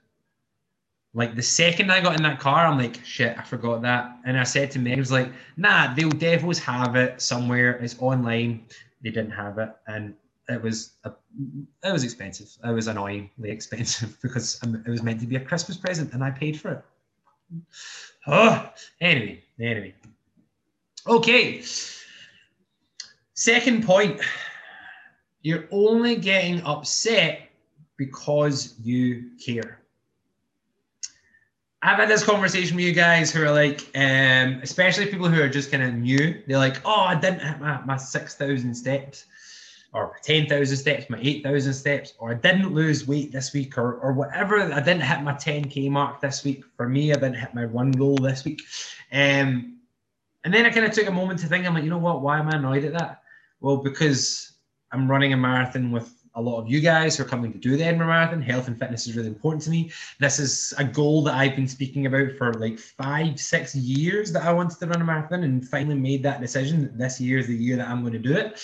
Like 1.15 1.37
the 1.37 1.43
second 1.43 1.93
I 1.93 2.01
got 2.01 2.17
in 2.17 2.25
that 2.25 2.41
car, 2.41 2.67
I'm 2.67 2.77
like, 2.77 2.99
shit, 3.05 3.39
I 3.39 3.43
forgot 3.43 3.83
that. 3.83 4.17
And 4.27 4.37
I 4.37 4.43
said 4.43 4.73
to 4.73 4.81
Meg, 4.81 4.95
I 4.95 4.99
was 4.99 5.13
like, 5.13 5.31
nah, 5.57 5.95
they'll 5.95 6.11
devils 6.11 6.59
have 6.59 6.97
it 6.97 7.23
somewhere. 7.23 7.77
It's 7.77 7.95
online. 8.01 8.65
They 9.01 9.11
didn't 9.11 9.31
have 9.31 9.59
it. 9.59 9.71
And 9.87 10.17
it 10.49 10.61
was 10.61 10.95
a, 11.05 11.13
it 11.85 11.93
was 11.93 12.03
expensive. 12.03 12.49
It 12.65 12.73
was 12.73 12.89
annoyingly 12.89 13.31
expensive 13.45 14.19
because 14.23 14.61
it 14.65 14.91
was 14.91 15.05
meant 15.05 15.21
to 15.21 15.27
be 15.27 15.37
a 15.37 15.41
Christmas 15.41 15.77
present 15.77 16.13
and 16.13 16.25
I 16.25 16.33
paid 16.33 16.61
for 16.61 16.73
it. 16.73 16.85
Oh, 18.27 18.71
anyway, 19.01 19.41
anyway. 19.61 19.95
Okay. 21.07 21.63
Second 23.35 23.85
point. 23.85 24.21
You're 25.43 25.67
only 25.71 26.17
getting 26.17 26.61
upset 26.63 27.50
because 28.01 28.77
you 28.83 29.31
care. 29.45 29.83
I've 31.83 31.99
had 31.99 32.09
this 32.09 32.25
conversation 32.25 32.77
with 32.77 32.87
you 32.87 32.95
guys 32.95 33.31
who 33.31 33.43
are 33.43 33.53
like, 33.53 33.83
um, 33.95 34.61
especially 34.63 35.05
people 35.05 35.29
who 35.29 35.43
are 35.43 35.51
just 35.51 35.71
kind 35.71 35.83
of 35.83 35.93
new. 35.93 36.43
They're 36.47 36.57
like, 36.57 36.81
oh, 36.87 37.03
I 37.03 37.15
didn't 37.15 37.41
hit 37.41 37.61
my, 37.61 37.79
my 37.85 37.99
6,000 37.99 38.75
steps 38.75 39.27
or 39.93 40.17
10,000 40.23 40.77
steps, 40.77 41.11
my 41.11 41.19
8,000 41.21 41.75
steps, 41.75 42.15
or 42.19 42.31
I 42.31 42.35
didn't 42.35 42.73
lose 42.73 43.07
weight 43.07 43.33
this 43.33 43.53
week 43.53 43.77
or, 43.77 43.97
or 43.97 44.13
whatever. 44.15 44.61
I 44.61 44.81
didn't 44.81 45.03
hit 45.03 45.23
my 45.23 45.35
10K 45.35 45.91
mark 45.91 46.23
this 46.23 46.43
week. 46.43 46.65
For 46.79 46.89
me, 46.89 47.13
I 47.13 47.17
didn't 47.17 47.35
hit 47.35 47.55
my 47.55 47.67
one 47.67 47.91
goal 47.91 48.17
this 48.17 48.45
week. 48.47 48.63
Um, 49.13 49.77
And 50.45 50.55
then 50.55 50.65
I 50.65 50.71
kind 50.71 50.87
of 50.87 50.93
took 50.93 51.07
a 51.07 51.13
moment 51.13 51.41
to 51.41 51.47
think, 51.49 51.67
I'm 51.67 51.75
like, 51.75 51.85
you 51.85 51.91
know 51.91 51.99
what? 51.99 52.23
Why 52.23 52.39
am 52.39 52.49
I 52.49 52.57
annoyed 52.57 52.85
at 52.85 52.95
that? 52.95 53.23
Well, 53.61 53.77
because 53.77 54.53
I'm 54.91 55.11
running 55.11 55.35
a 55.35 55.37
marathon 55.37 55.93
with 55.93 56.20
a 56.35 56.41
lot 56.41 56.61
of 56.61 56.69
you 56.69 56.81
guys 56.81 57.17
who 57.17 57.25
are 57.25 57.29
coming 57.29 57.53
to 57.53 57.59
do 57.59 57.77
the 57.77 57.85
Edinburgh 57.85 58.09
Marathon. 58.09 58.43
Health 58.43 58.69
and 58.69 58.79
fitness 58.79 59.07
is 59.07 59.17
really 59.17 59.29
important 59.29 59.63
to 59.65 59.71
me. 59.71 59.91
This 60.19 60.39
is 60.39 60.73
a 60.79 60.85
goal 60.85 61.23
that 61.25 61.35
I've 61.35 61.57
been 61.57 61.69
speaking 61.69 62.07
about 62.07 62.33
for 62.39 62.55
like 62.55 62.79
five, 62.79 63.41
six 63.41 63.75
years 63.75 64.33
that 64.33 64.45
I 64.45 64.53
wanted 64.53 64.79
to 64.79 64.87
run 64.87 65.01
a 65.01 65.05
marathon 65.05 65.43
and 65.43 65.67
finally 65.67 65.97
made 65.97 66.23
that 66.23 66.41
decision. 66.41 66.93
This 66.97 67.21
year 67.21 67.39
is 67.39 67.49
the 67.49 67.57
year 67.57 67.77
that 67.77 67.89
I'm 67.89 68.03
going 68.03 68.13
to 68.13 68.19
do 68.19 68.37
it. 68.37 68.61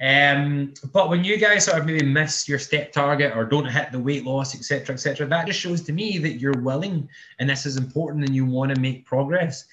Um, 0.00 0.74
but 0.92 1.08
when 1.08 1.24
you 1.24 1.38
guys 1.38 1.64
sort 1.64 1.78
of 1.78 1.86
maybe 1.86 2.06
miss 2.06 2.48
your 2.48 2.60
step 2.60 2.92
target 2.92 3.36
or 3.36 3.44
don't 3.44 3.66
hit 3.66 3.90
the 3.90 3.98
weight 3.98 4.24
loss, 4.24 4.54
etc., 4.54 4.94
etc., 4.94 5.26
that 5.26 5.46
just 5.46 5.58
shows 5.58 5.82
to 5.82 5.92
me 5.92 6.18
that 6.18 6.34
you're 6.34 6.60
willing 6.60 7.08
and 7.40 7.50
this 7.50 7.66
is 7.66 7.76
important 7.76 8.24
and 8.24 8.34
you 8.34 8.46
want 8.46 8.72
to 8.72 8.80
make 8.80 9.04
progress. 9.04 9.64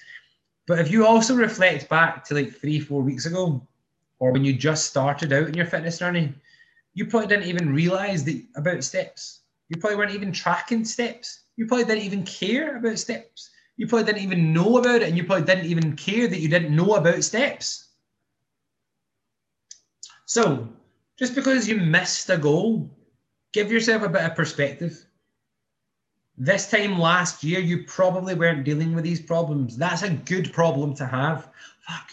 But 0.66 0.80
if 0.80 0.90
you 0.90 1.06
also 1.06 1.36
reflect 1.36 1.88
back 1.88 2.24
to 2.24 2.34
like 2.34 2.52
three, 2.52 2.80
four 2.80 3.02
weeks 3.02 3.26
ago, 3.26 3.64
or 4.18 4.32
when 4.32 4.44
you 4.44 4.52
just 4.52 4.86
started 4.86 5.32
out 5.32 5.46
in 5.46 5.54
your 5.54 5.66
fitness 5.66 5.98
journey, 5.98 6.34
you 6.96 7.04
probably 7.04 7.28
didn't 7.28 7.48
even 7.48 7.74
realize 7.74 8.24
that 8.24 8.42
about 8.56 8.82
steps. 8.82 9.42
You 9.68 9.76
probably 9.76 9.98
weren't 9.98 10.14
even 10.14 10.32
tracking 10.32 10.82
steps. 10.82 11.42
You 11.56 11.66
probably 11.66 11.84
didn't 11.84 12.04
even 12.04 12.24
care 12.24 12.78
about 12.78 12.98
steps. 12.98 13.50
You 13.76 13.86
probably 13.86 14.06
didn't 14.06 14.24
even 14.24 14.54
know 14.54 14.78
about 14.78 15.02
it, 15.02 15.08
and 15.08 15.16
you 15.16 15.24
probably 15.24 15.44
didn't 15.44 15.66
even 15.66 15.94
care 15.94 16.26
that 16.26 16.40
you 16.40 16.48
didn't 16.48 16.74
know 16.74 16.94
about 16.94 17.22
steps. 17.22 17.88
So, 20.24 20.70
just 21.18 21.34
because 21.34 21.68
you 21.68 21.76
missed 21.76 22.30
a 22.30 22.38
goal, 22.38 22.90
give 23.52 23.70
yourself 23.70 24.02
a 24.02 24.08
bit 24.08 24.22
of 24.22 24.34
perspective. 24.34 25.04
This 26.38 26.70
time 26.70 26.98
last 26.98 27.44
year, 27.44 27.60
you 27.60 27.84
probably 27.84 28.34
weren't 28.34 28.64
dealing 28.64 28.94
with 28.94 29.04
these 29.04 29.20
problems. 29.20 29.76
That's 29.76 30.02
a 30.02 30.10
good 30.10 30.50
problem 30.50 30.94
to 30.94 31.06
have. 31.06 31.50
Fuck, 31.86 32.10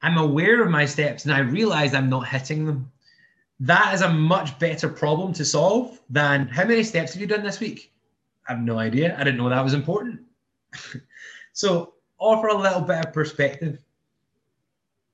I'm 0.00 0.16
aware 0.16 0.62
of 0.62 0.70
my 0.70 0.86
steps 0.86 1.24
and 1.24 1.34
I 1.34 1.40
realize 1.40 1.92
I'm 1.92 2.08
not 2.08 2.28
hitting 2.28 2.64
them. 2.64 2.90
That 3.66 3.94
is 3.94 4.02
a 4.02 4.10
much 4.10 4.58
better 4.58 4.88
problem 4.88 5.32
to 5.34 5.44
solve 5.44 6.00
than 6.10 6.48
how 6.48 6.64
many 6.64 6.82
steps 6.82 7.12
have 7.12 7.20
you 7.20 7.26
done 7.26 7.42
this 7.42 7.60
week? 7.60 7.92
I 8.48 8.52
have 8.52 8.62
no 8.62 8.78
idea. 8.78 9.14
I 9.16 9.24
didn't 9.24 9.38
know 9.38 9.48
that 9.48 9.64
was 9.64 9.74
important. 9.74 10.20
so, 11.52 11.94
offer 12.18 12.48
a 12.48 12.54
little 12.54 12.80
bit 12.80 13.06
of 13.06 13.12
perspective. 13.12 13.78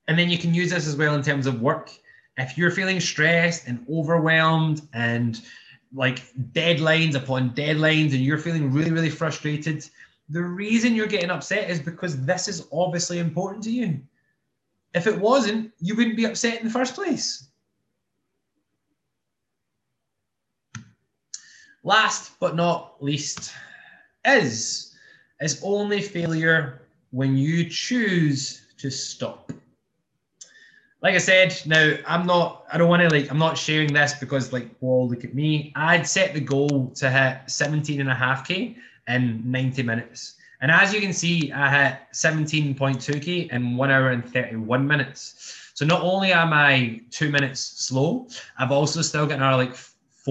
And 0.07 0.17
then 0.17 0.29
you 0.29 0.37
can 0.37 0.53
use 0.53 0.71
this 0.71 0.87
as 0.87 0.95
well 0.95 1.15
in 1.15 1.21
terms 1.21 1.45
of 1.45 1.61
work 1.61 1.91
if 2.39 2.57
you're 2.57 2.71
feeling 2.71 2.99
stressed 2.99 3.67
and 3.67 3.85
overwhelmed 3.91 4.81
and 4.93 5.41
like 5.93 6.21
deadlines 6.53 7.15
upon 7.15 7.51
deadlines 7.51 8.13
and 8.13 8.21
you're 8.21 8.37
feeling 8.37 8.71
really, 8.71 8.91
really 8.91 9.09
frustrated, 9.09 9.87
the 10.29 10.41
reason 10.41 10.95
you're 10.95 11.07
getting 11.07 11.29
upset 11.29 11.69
is 11.69 11.79
because 11.79 12.23
this 12.25 12.47
is 12.47 12.67
obviously 12.71 13.19
important 13.19 13.63
to 13.65 13.71
you. 13.71 13.99
If 14.93 15.05
it 15.05 15.19
wasn't, 15.19 15.71
you 15.79 15.95
wouldn't 15.95 16.15
be 16.15 16.25
upset 16.25 16.59
in 16.59 16.67
the 16.67 16.73
first 16.73 16.95
place. 16.95 17.48
Last 21.83 22.39
but 22.39 22.55
not 22.55 23.01
least 23.03 23.53
is 24.25 24.95
is 25.41 25.61
only 25.63 26.01
failure 26.01 26.81
when 27.11 27.37
you 27.37 27.69
choose 27.69 28.61
to 28.77 28.89
stop 28.89 29.51
like 31.01 31.15
I 31.15 31.19
said, 31.19 31.55
now 31.65 31.95
I'm 32.05 32.25
not, 32.25 32.65
I 32.71 32.77
don't 32.77 32.89
want 32.89 33.01
to 33.01 33.09
like, 33.09 33.31
I'm 33.31 33.37
not 33.37 33.57
sharing 33.57 33.93
this 33.93 34.13
because 34.13 34.51
like, 34.51 34.69
well, 34.81 35.07
look 35.07 35.23
at 35.23 35.33
me. 35.33 35.71
I'd 35.75 36.05
set 36.05 36.33
the 36.33 36.41
goal 36.41 36.91
to 36.95 37.09
hit 37.09 37.41
17 37.47 38.01
and 38.01 38.09
a 38.09 38.15
half 38.15 38.47
K 38.47 38.75
in 39.07 39.41
90 39.49 39.83
minutes. 39.83 40.35
And 40.61 40.69
as 40.71 40.93
you 40.93 40.99
can 40.99 41.13
see, 41.13 41.53
I 41.53 41.87
hit 41.89 41.99
17.2K 42.13 43.51
in 43.51 43.77
one 43.77 43.91
hour 43.91 44.09
and 44.09 44.27
31 44.27 44.85
minutes. 44.85 45.71
So 45.73 45.85
not 45.85 46.01
only 46.01 46.33
am 46.33 46.51
I 46.51 46.99
two 47.11 47.31
minutes 47.31 47.61
slow, 47.61 48.27
I've 48.57 48.71
also 48.71 49.01
still 49.01 49.25
got 49.25 49.37
another 49.37 49.55
like 49.55 49.75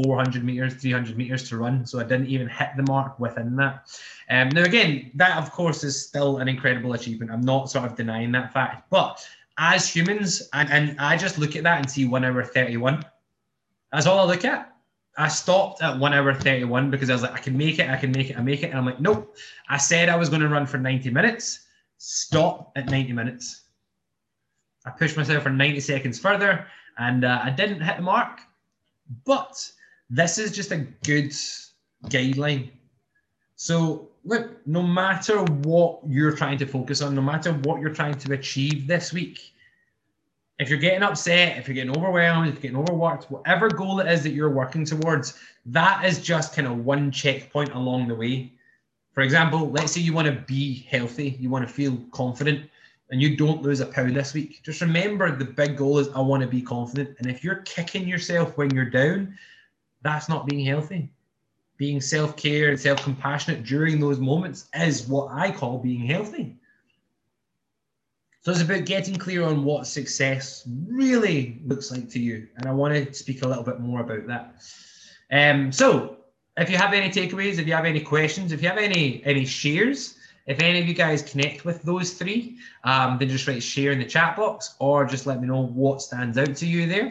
400 0.05 0.45
meters, 0.45 0.75
300 0.75 1.17
meters 1.17 1.49
to 1.49 1.57
run. 1.57 1.87
So 1.87 2.01
I 2.01 2.05
didn't 2.05 2.29
even 2.29 2.49
hit 2.49 2.71
the 2.77 2.83
mark 2.85 3.19
within 3.19 3.57
that. 3.57 3.89
Um, 4.31 4.49
now, 4.51 4.63
again, 4.63 5.11
that 5.15 5.37
of 5.39 5.51
course 5.51 5.85
is 5.85 6.07
still 6.07 6.39
an 6.39 6.49
incredible 6.49 6.93
achievement. 6.93 7.31
I'm 7.31 7.41
not 7.41 7.71
sort 7.71 7.85
of 7.85 7.97
denying 7.97 8.33
that 8.33 8.53
fact, 8.53 8.91
but 8.91 9.27
as 9.59 9.89
humans, 9.89 10.49
and, 10.53 10.71
and 10.71 11.01
I 11.01 11.17
just 11.17 11.39
look 11.39 11.57
at 11.57 11.65
that 11.65 11.79
and 11.79 11.91
see 11.91 12.07
one 12.07 12.25
hour 12.25 12.45
31. 12.45 13.05
That's 13.93 14.07
all 14.07 14.21
I 14.21 14.25
look 14.25 14.45
at. 14.45 14.73
I 15.17 15.27
stopped 15.27 15.83
at 15.83 15.99
one 15.99 16.15
hour 16.15 16.33
31 16.33 16.91
because 16.91 17.11
I 17.11 17.13
was 17.13 17.23
like, 17.23 17.33
I 17.33 17.39
can 17.39 17.59
make 17.59 17.81
it, 17.81 17.91
I 17.91 17.97
can 17.97 18.13
make 18.13 18.31
it, 18.31 18.39
I 18.39 18.41
make 18.41 18.63
it. 18.63 18.71
And 18.71 18.79
I'm 18.79 18.87
like, 18.87 19.01
nope. 19.01 19.37
I 19.69 19.77
said 19.77 20.09
I 20.09 20.17
was 20.17 20.29
going 20.29 20.43
to 20.43 20.49
run 20.49 20.65
for 20.65 20.79
90 20.79 21.11
minutes. 21.11 21.67
Stop 21.97 22.71
at 22.77 22.89
90 22.89 23.13
minutes. 23.13 23.63
I 24.87 24.91
pushed 24.91 25.17
myself 25.17 25.43
for 25.43 25.51
90 25.51 25.81
seconds 25.81 26.21
further 26.21 26.67
and 26.99 27.25
uh, 27.25 27.41
I 27.43 27.51
didn't 27.51 27.81
hit 27.81 27.97
the 27.97 28.03
mark. 28.03 28.41
But 29.25 29.71
this 30.11 30.39
is 30.39 30.53
just 30.53 30.73
a 30.73 30.87
good 31.05 31.33
guideline. 32.07 32.71
So 33.57 34.09
look, 34.25 34.67
no 34.67 34.83
matter 34.83 35.43
what 35.43 36.01
you're 36.07 36.37
trying 36.37 36.59
to 36.59 36.67
focus 36.67 37.03
on, 37.03 37.15
no 37.15 37.23
matter 37.23 37.53
what 37.53 37.81
you're 37.81 37.95
trying 37.95 38.15
to 38.15 38.33
achieve 38.33 38.87
this 38.87 39.13
week, 39.13 39.53
if 40.59 40.69
you're 40.69 40.79
getting 40.79 41.03
upset, 41.03 41.57
if 41.57 41.69
you're 41.69 41.75
getting 41.75 41.97
overwhelmed, 41.97 42.49
if 42.49 42.55
you're 42.55 42.63
getting 42.63 42.79
overworked, 42.79 43.31
whatever 43.31 43.69
goal 43.69 44.01
it 44.01 44.09
is 44.09 44.23
that 44.25 44.31
you're 44.31 44.51
working 44.51 44.85
towards, 44.85 45.39
that 45.67 46.05
is 46.05 46.21
just 46.21 46.55
kind 46.55 46.67
of 46.67 46.85
one 46.85 47.11
checkpoint 47.11 47.73
along 47.75 48.09
the 48.09 48.15
way. 48.15 48.53
For 49.13 49.23
example, 49.23 49.71
let's 49.71 49.93
say 49.93 50.01
you 50.01 50.13
want 50.13 50.27
to 50.27 50.45
be 50.47 50.87
healthy, 50.91 51.37
you 51.41 51.49
want 51.49 51.67
to 51.67 51.73
feel 51.73 51.97
confident, 52.13 52.69
and 53.11 53.23
you 53.23 53.37
don't 53.37 53.63
lose 53.63 53.81
a 53.81 53.87
pound 53.87 54.17
this 54.17 54.35
week. 54.35 54.61
Just 54.65 54.81
remember 54.81 55.35
the 55.35 55.45
big 55.45 55.77
goal 55.77 55.99
is 55.99 56.09
I 56.09 56.21
want 56.21 56.43
to 56.43 56.49
be 56.49 56.61
confident. 56.61 57.17
And 57.19 57.31
if 57.31 57.43
you're 57.43 57.63
kicking 57.63 58.07
yourself 58.07 58.57
when 58.57 58.71
you're 58.75 58.91
down, 58.91 59.39
that's 60.03 60.29
not 60.29 60.47
being 60.47 60.65
healthy 60.65 61.11
being 61.79 62.01
self 62.01 62.37
care 62.37 62.69
and 62.69 62.79
self 62.79 63.03
compassionate 63.03 63.65
during 63.65 63.99
those 63.99 64.19
moments 64.19 64.69
is 64.75 65.07
what 65.09 65.31
I 65.31 65.51
call 65.51 65.79
being 65.79 66.05
healthy. 66.05 66.57
So 68.43 68.53
it's 68.53 68.61
about 68.61 68.85
getting 68.85 69.17
clear 69.17 69.45
on 69.45 69.65
what 69.65 69.87
success 69.87 70.67
really 70.87 71.61
looks 71.65 71.91
like 71.91 72.09
to 72.11 72.19
you. 72.19 72.49
And 72.57 72.67
I 72.67 72.73
want 72.73 72.95
to 72.95 73.15
speak 73.15 73.43
a 73.43 73.49
little 73.49 73.65
bit 73.65 73.81
more 73.81 74.01
about 74.01 74.27
that. 74.27 74.63
Um, 75.31 75.73
so 75.73 76.17
if 76.57 76.71
you 76.71 76.77
have 76.77 76.93
any 76.93 77.11
takeaways, 77.11 77.59
if 77.59 77.67
you 77.67 77.75
have 77.75 77.85
any 77.85 78.01
questions, 78.01 78.53
if 78.53 78.61
you 78.63 78.69
have 78.69 78.79
any 78.79 79.23
any 79.25 79.45
shares, 79.45 80.17
if 80.47 80.61
any 80.61 80.81
of 80.81 80.89
you 80.89 80.95
guys 80.95 81.23
connect 81.23 81.65
with 81.65 81.83
those 81.83 82.15
three, 82.15 82.57
um, 82.85 83.19
then 83.19 83.29
just 83.29 83.47
write 83.47 83.63
share 83.63 83.93
in 83.93 83.99
the 84.01 84.05
chat 84.05 84.37
box 84.37 84.75
or 84.81 85.05
just 85.05 85.27
let 85.27 85.41
me 85.41 85.47
know 85.47 85.67
what 85.67 86.03
stands 86.03 86.39
out 86.39 86.57
to 86.57 86.67
you 86.67 86.87
there. 86.87 87.11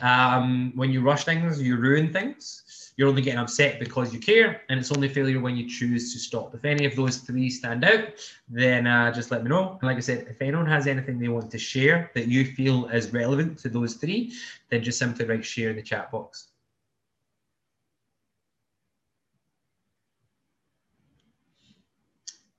Um, 0.00 0.72
when 0.74 0.90
you 0.90 1.00
rush 1.00 1.24
things, 1.24 1.60
you 1.60 1.76
ruin 1.76 2.12
things 2.12 2.84
you're 2.96 3.08
only 3.08 3.22
getting 3.22 3.40
upset 3.40 3.80
because 3.80 4.14
you 4.14 4.20
care, 4.20 4.62
and 4.68 4.78
it's 4.78 4.92
only 4.92 5.08
failure 5.08 5.40
when 5.40 5.56
you 5.56 5.68
choose 5.68 6.12
to 6.12 6.18
stop. 6.18 6.54
If 6.54 6.64
any 6.64 6.84
of 6.84 6.94
those 6.94 7.18
three 7.18 7.50
stand 7.50 7.84
out, 7.84 8.08
then 8.48 8.86
uh, 8.86 9.12
just 9.12 9.30
let 9.30 9.42
me 9.42 9.48
know. 9.48 9.78
And 9.80 9.82
like 9.82 9.96
I 9.96 10.00
said, 10.00 10.26
if 10.28 10.40
anyone 10.40 10.66
has 10.66 10.86
anything 10.86 11.18
they 11.18 11.28
want 11.28 11.50
to 11.50 11.58
share 11.58 12.10
that 12.14 12.28
you 12.28 12.44
feel 12.44 12.86
is 12.86 13.12
relevant 13.12 13.58
to 13.60 13.68
those 13.68 13.94
three, 13.94 14.32
then 14.70 14.82
just 14.82 14.98
simply 14.98 15.24
write 15.24 15.44
share 15.44 15.70
in 15.70 15.76
the 15.76 15.82
chat 15.82 16.12
box. 16.12 16.48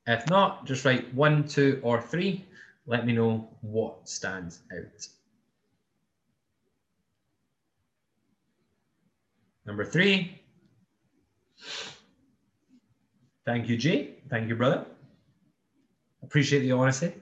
If 0.08 0.30
not, 0.30 0.66
just 0.66 0.86
write 0.86 1.12
one, 1.14 1.48
two, 1.48 1.80
or 1.82 2.02
three. 2.02 2.46
Let 2.86 3.08
me 3.08 3.14
know 3.14 3.50
what 3.62 4.08
stands 4.08 4.62
out. 4.72 5.08
Number 9.66 9.84
three. 9.84 10.42
Thank 13.46 13.68
you, 13.68 13.78
Jay. 13.78 14.16
Thank 14.30 14.50
you, 14.50 14.56
brother. 14.56 14.86
Appreciate 16.24 16.60
the 16.60 16.72
honesty. 16.72 17.14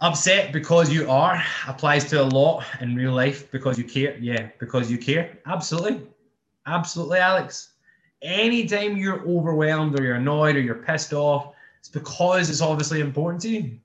Upset 0.00 0.52
because 0.52 0.92
you 0.92 1.10
are 1.10 1.42
applies 1.66 2.04
to 2.10 2.20
a 2.20 2.24
lot 2.24 2.64
in 2.80 2.94
real 2.94 3.12
life 3.12 3.50
because 3.50 3.78
you 3.78 3.84
care. 3.84 4.16
Yeah, 4.18 4.48
because 4.58 4.90
you 4.90 4.98
care. 4.98 5.38
Absolutely. 5.46 6.06
Absolutely, 6.66 7.18
Alex. 7.18 7.74
Anytime 8.22 8.96
you're 8.96 9.26
overwhelmed 9.26 9.98
or 9.98 10.02
you're 10.02 10.16
annoyed 10.16 10.56
or 10.56 10.60
you're 10.60 10.74
pissed 10.76 11.12
off, 11.12 11.54
it's 11.78 11.88
because 11.88 12.48
it's 12.48 12.62
obviously 12.62 13.00
important 13.00 13.42
to 13.42 13.48
you. 13.50 13.78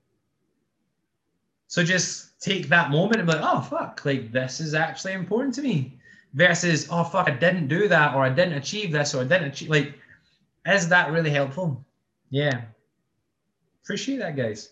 So 1.68 1.84
just 1.84 2.40
take 2.40 2.68
that 2.68 2.90
moment 2.90 3.16
and 3.16 3.26
be 3.26 3.34
like, 3.34 3.42
oh, 3.44 3.60
fuck, 3.60 4.02
like 4.04 4.32
this 4.32 4.60
is 4.60 4.74
actually 4.74 5.12
important 5.12 5.54
to 5.56 5.62
me 5.62 5.99
versus 6.34 6.86
oh 6.90 7.04
fuck 7.04 7.28
I 7.28 7.34
didn't 7.34 7.68
do 7.68 7.88
that 7.88 8.14
or 8.14 8.22
I 8.24 8.30
didn't 8.30 8.54
achieve 8.54 8.92
this 8.92 9.14
or 9.14 9.22
I 9.22 9.24
didn't 9.24 9.48
achieve 9.48 9.70
like 9.70 9.94
is 10.66 10.88
that 10.88 11.10
really 11.10 11.30
helpful? 11.30 11.84
Yeah. 12.28 12.62
Appreciate 13.82 14.18
that 14.18 14.36
guys. 14.36 14.70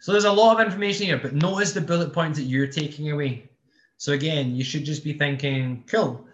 So 0.00 0.12
there's 0.12 0.24
a 0.24 0.32
lot 0.32 0.60
of 0.60 0.66
information 0.66 1.06
here, 1.06 1.18
but 1.18 1.34
notice 1.34 1.72
the 1.72 1.80
bullet 1.80 2.12
points 2.12 2.38
that 2.38 2.44
you're 2.44 2.66
taking 2.66 3.10
away. 3.10 3.48
So 3.96 4.12
again, 4.12 4.54
you 4.54 4.62
should 4.62 4.84
just 4.84 5.02
be 5.02 5.14
thinking, 5.14 5.84
cool. 5.86 6.26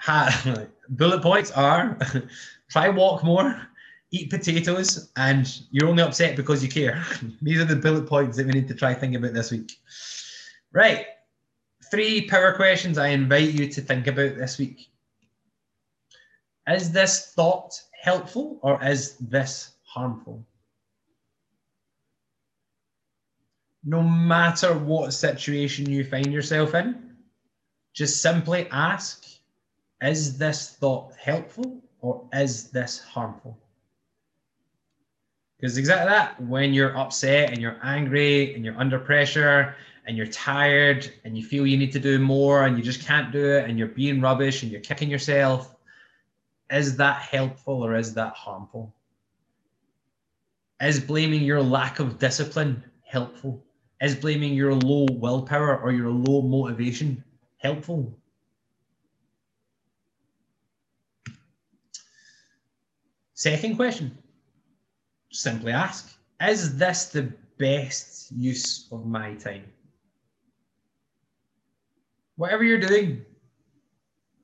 Ha, 0.00 0.66
bullet 0.90 1.22
points 1.22 1.50
are 1.52 1.98
try 2.70 2.88
walk 2.90 3.24
more, 3.24 3.60
eat 4.10 4.30
potatoes, 4.30 5.10
and 5.16 5.60
you're 5.70 5.88
only 5.88 6.02
upset 6.02 6.36
because 6.36 6.62
you 6.62 6.68
care. 6.68 7.02
These 7.42 7.60
are 7.60 7.64
the 7.64 7.76
bullet 7.76 8.06
points 8.06 8.36
that 8.36 8.46
we 8.46 8.52
need 8.52 8.68
to 8.68 8.74
try 8.74 8.94
thinking 8.94 9.16
about 9.16 9.34
this 9.34 9.50
week. 9.50 9.72
Right. 10.72 11.06
Three 11.90 12.26
power 12.28 12.52
questions 12.52 12.98
I 12.98 13.08
invite 13.08 13.50
you 13.50 13.68
to 13.68 13.80
think 13.80 14.06
about 14.06 14.36
this 14.36 14.58
week. 14.58 14.90
Is 16.68 16.92
this 16.92 17.32
thought 17.32 17.80
helpful 18.02 18.58
or 18.62 18.82
is 18.84 19.16
this 19.16 19.72
harmful? 19.84 20.44
No 23.84 24.02
matter 24.02 24.76
what 24.76 25.14
situation 25.14 25.88
you 25.88 26.04
find 26.04 26.32
yourself 26.32 26.74
in, 26.74 27.16
just 27.94 28.20
simply 28.20 28.68
ask 28.70 29.24
Is 30.02 30.38
this 30.38 30.76
thought 30.78 31.14
helpful 31.16 31.82
or 32.00 32.28
is 32.32 32.70
this 32.70 33.00
harmful? 33.00 33.58
Because 35.58 35.76
exactly 35.76 36.08
that, 36.08 36.40
when 36.40 36.72
you're 36.72 36.96
upset 36.96 37.50
and 37.50 37.60
you're 37.60 37.80
angry 37.82 38.54
and 38.54 38.64
you're 38.64 38.78
under 38.78 38.98
pressure 38.98 39.74
and 40.08 40.16
you're 40.16 40.26
tired 40.26 41.12
and 41.24 41.36
you 41.36 41.44
feel 41.44 41.66
you 41.66 41.76
need 41.76 41.92
to 41.92 42.00
do 42.00 42.18
more 42.18 42.64
and 42.64 42.78
you 42.78 42.82
just 42.82 43.06
can't 43.06 43.30
do 43.30 43.44
it 43.44 43.68
and 43.68 43.78
you're 43.78 43.88
being 43.88 44.22
rubbish 44.22 44.62
and 44.62 44.72
you're 44.72 44.80
kicking 44.80 45.10
yourself, 45.10 45.76
is 46.70 46.96
that 46.96 47.20
helpful 47.20 47.84
or 47.84 47.94
is 47.94 48.14
that 48.14 48.32
harmful? 48.32 48.94
Is 50.80 50.98
blaming 50.98 51.42
your 51.42 51.62
lack 51.62 51.98
of 52.00 52.18
discipline 52.18 52.82
helpful? 53.04 53.62
Is 54.00 54.14
blaming 54.14 54.54
your 54.54 54.74
low 54.74 55.06
willpower 55.10 55.78
or 55.78 55.92
your 55.92 56.10
low 56.10 56.40
motivation 56.40 57.22
helpful? 57.58 58.16
Second 63.34 63.76
question 63.76 64.16
simply 65.30 65.72
ask 65.72 66.16
Is 66.40 66.78
this 66.78 67.06
the 67.10 67.30
best 67.58 68.32
use 68.32 68.88
of 68.90 69.04
my 69.04 69.34
time? 69.34 69.64
Whatever 72.38 72.62
you're 72.62 72.78
doing, 72.78 73.26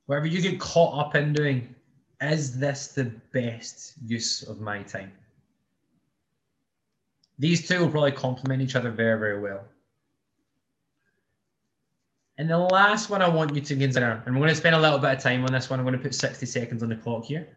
whatever 0.07 0.27
you 0.27 0.43
get 0.43 0.59
caught 0.59 0.99
up 0.99 1.15
in 1.15 1.33
doing, 1.33 1.73
is 2.21 2.59
this 2.59 2.89
the 2.89 3.05
best 3.33 3.95
use 4.05 4.43
of 4.43 4.61
my 4.61 4.83
time? 4.83 5.13
These 7.39 7.69
two 7.69 7.79
will 7.79 7.91
probably 7.91 8.11
complement 8.11 8.63
each 8.63 8.75
other 8.75 8.91
very, 8.91 9.17
very 9.17 9.41
well. 9.41 9.65
And 12.37 12.51
the 12.51 12.59
last 12.59 13.11
one 13.11 13.23
I 13.23 13.29
want 13.29 13.55
you 13.55 13.61
to 13.61 13.77
consider, 13.77 14.21
and 14.27 14.35
we're 14.35 14.41
going 14.41 14.49
to 14.49 14.57
spend 14.57 14.75
a 14.75 14.81
little 14.81 14.99
bit 14.99 15.13
of 15.13 15.23
time 15.23 15.45
on 15.45 15.53
this 15.53 15.71
one. 15.71 15.79
I'm 15.79 15.87
going 15.87 15.97
to 15.97 16.03
put 16.03 16.17
60 16.17 16.45
seconds 16.47 16.83
on 16.83 16.89
the 16.89 16.97
clock 16.97 17.25
here. 17.25 17.57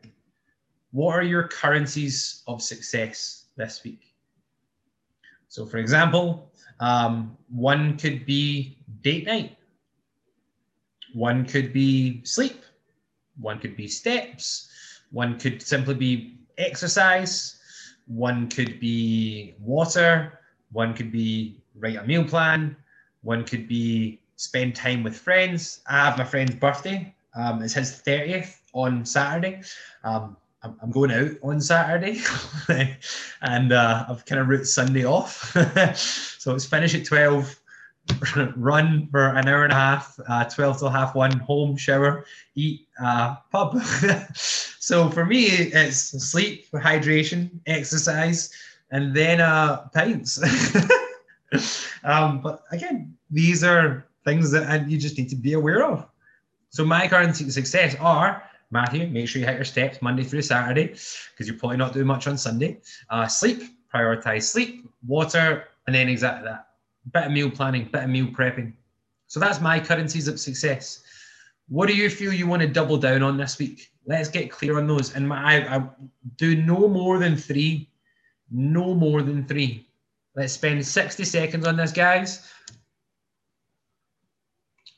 What 0.92 1.16
are 1.16 1.24
your 1.24 1.48
currencies 1.48 2.44
of 2.48 2.62
success 2.62 3.46
this 3.56 3.84
week? 3.84 4.14
So, 5.48 5.66
for 5.66 5.78
example, 5.78 6.52
um, 6.80 7.36
one 7.50 7.98
could 7.98 8.24
be 8.28 8.78
date 9.02 9.26
night, 9.26 9.57
one 11.18 11.46
could 11.46 11.74
be 11.74 12.24
sleep, 12.24 12.64
one 13.40 13.58
could 13.58 13.76
be 13.76 13.88
steps, 13.88 14.70
one 15.10 15.40
could 15.40 15.64
simply 15.64 15.96
be 15.96 16.38
exercise, 16.60 17.60
one 18.06 18.48
could 18.50 18.80
be 18.80 19.56
water, 19.60 20.40
one 20.72 20.94
could 20.94 21.12
be 21.12 21.60
write 21.80 21.96
a 21.96 22.04
meal 22.04 22.24
plan, 22.24 22.76
one 23.24 23.44
could 23.44 23.68
be 23.68 24.22
spend 24.36 24.76
time 24.76 25.04
with 25.04 25.18
friends. 25.18 25.80
I 25.88 26.06
have 26.06 26.20
my 26.20 26.24
friend's 26.24 26.54
birthday. 26.54 27.16
Um, 27.36 27.64
it's 27.64 27.74
his 27.74 28.00
30th 28.06 28.60
on 28.74 29.04
Saturday. 29.04 29.64
Um, 30.04 30.38
I'm, 30.62 30.92
going 30.92 31.12
out 31.12 31.32
on 31.42 31.62
Saturday 31.62 32.20
and 33.42 33.72
uh, 33.72 34.06
I've 34.08 34.26
kind 34.26 34.42
of 34.42 34.50
wrote 34.50 34.68
Sunday 34.68 35.06
off. 35.06 35.52
so 35.96 36.54
it's 36.54 36.66
finish 36.66 36.94
at 36.94 37.06
12, 37.06 37.60
run 38.56 39.08
for 39.12 39.28
an 39.36 39.48
hour 39.48 39.64
and 39.64 39.74
a 39.74 39.76
half, 39.76 40.20
uh, 40.28 40.44
12 40.46 40.80
till 40.80 40.90
half 40.90 41.16
one, 41.16 41.32
home, 41.40 41.76
shower, 41.78 42.26
eat, 42.56 42.88
uh, 43.04 43.36
pub. 43.52 43.82
so 44.34 45.10
for 45.10 45.26
me, 45.26 45.46
it's 45.46 45.98
sleep, 45.98 46.70
hydration, 46.72 47.50
exercise, 47.66 48.52
and 48.92 49.16
then 49.16 49.42
uh, 49.42 49.88
pints. 49.94 50.42
um, 52.04 52.42
but 52.42 52.64
again, 52.72 53.16
these 53.30 53.64
are 53.64 54.08
things 54.26 54.52
that 54.52 54.90
you 54.90 54.98
just 54.98 55.18
need 55.18 55.30
to 55.30 55.36
be 55.36 55.54
aware 55.54 55.86
of. 55.86 56.06
So 56.70 56.86
my 56.86 57.08
current 57.08 57.36
success 57.36 57.96
are 58.00 58.44
Matthew, 58.72 59.08
make 59.08 59.30
sure 59.30 59.40
you 59.40 59.48
hit 59.48 59.56
your 59.56 59.66
steps 59.66 60.02
Monday 60.02 60.24
through 60.24 60.42
Saturday 60.42 60.88
because 60.88 61.48
you're 61.48 61.58
probably 61.58 61.78
not 61.78 61.94
doing 61.94 62.08
much 62.08 62.28
on 62.28 62.38
Sunday. 62.38 62.80
Uh, 63.10 63.28
sleep, 63.28 63.64
prioritize 63.94 64.44
sleep, 64.44 64.90
water, 65.06 65.66
and 65.86 65.96
then 65.96 66.10
exactly 66.10 66.50
that. 66.50 66.67
Of 67.14 67.32
meal 67.32 67.50
planning, 67.50 67.90
of 67.94 68.10
meal 68.10 68.28
prepping. 68.28 68.74
So 69.28 69.40
that's 69.40 69.62
my 69.62 69.80
currencies 69.80 70.28
of 70.28 70.40
success. 70.40 71.04
What 71.70 71.88
do 71.88 71.96
you 71.96 72.10
feel 72.10 72.34
you 72.34 72.48
want 72.48 72.62
to 72.62 72.68
double 72.68 72.98
down 72.98 73.24
on 73.24 73.38
this 73.38 73.58
week? 73.58 73.92
Let's 74.06 74.30
get 74.30 74.50
clear 74.50 74.78
on 74.78 74.88
those. 74.88 75.16
And 75.16 75.28
my, 75.28 75.38
I, 75.38 75.78
I 75.78 75.90
do 76.38 76.56
no 76.56 76.88
more 76.88 77.20
than 77.20 77.36
three. 77.36 77.90
No 78.50 78.94
more 78.94 79.22
than 79.22 79.46
three. 79.46 79.90
Let's 80.36 80.54
spend 80.54 80.86
60 80.86 81.26
seconds 81.26 81.68
on 81.68 81.76
this, 81.76 81.92
guys. 81.92 82.50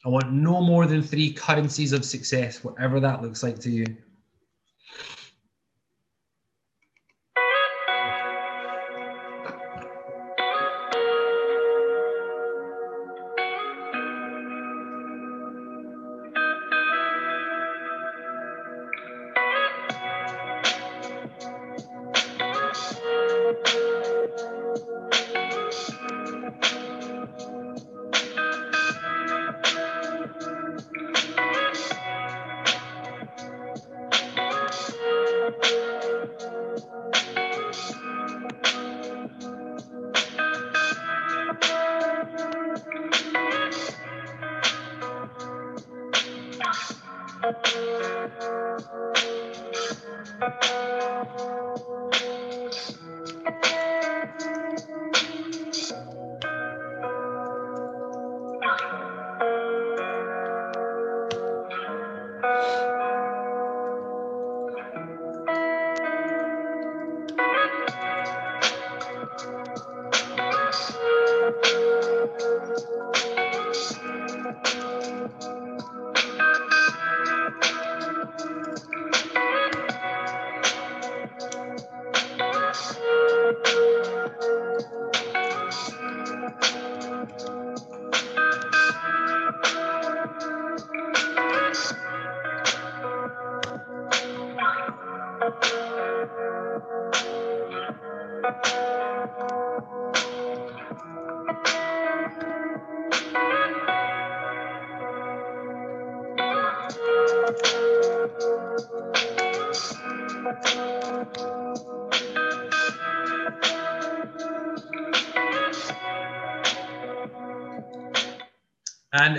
I 0.06 0.10
want 0.10 0.32
no 0.32 0.62
more 0.62 0.86
than 0.86 1.02
three 1.02 1.34
currencies 1.34 1.92
of 1.92 2.06
success, 2.06 2.64
whatever 2.64 3.00
that 3.00 3.22
looks 3.22 3.44
like 3.44 3.60
to 3.60 3.72
you. 3.72 3.86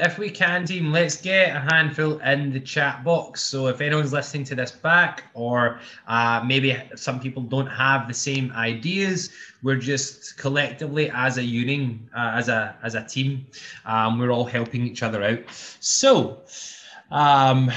If 0.01 0.19
we 0.19 0.31
can, 0.31 0.65
team, 0.65 0.93
let's 0.93 1.21
get 1.21 1.55
a 1.55 1.61
handful 1.61 2.19
in 2.21 2.53
the 2.53 2.61
chat 2.61 3.05
box. 3.05 3.43
So 3.43 3.69
if 3.69 3.81
anyone's 3.81 4.13
listening 4.13 4.45
to 4.45 4.55
this 4.55 4.71
back, 4.71 5.25
or 5.35 5.81
uh, 6.09 6.43
maybe 6.45 6.77
some 6.97 7.21
people 7.21 7.43
don't 7.43 7.67
have 7.67 8.09
the 8.09 8.15
same 8.15 8.53
ideas, 8.53 9.31
we're 9.63 9.77
just 9.77 10.37
collectively 10.37 11.11
as 11.15 11.39
a 11.39 11.43
unit, 11.43 11.99
uh, 12.17 12.33
as 12.35 12.49
a 12.49 12.77
as 12.83 12.95
a 12.95 13.05
team, 13.05 13.47
um, 13.85 14.19
we're 14.19 14.31
all 14.31 14.45
helping 14.45 14.87
each 14.87 15.03
other 15.03 15.23
out. 15.23 15.41
So. 15.81 16.43
Um, 17.11 17.73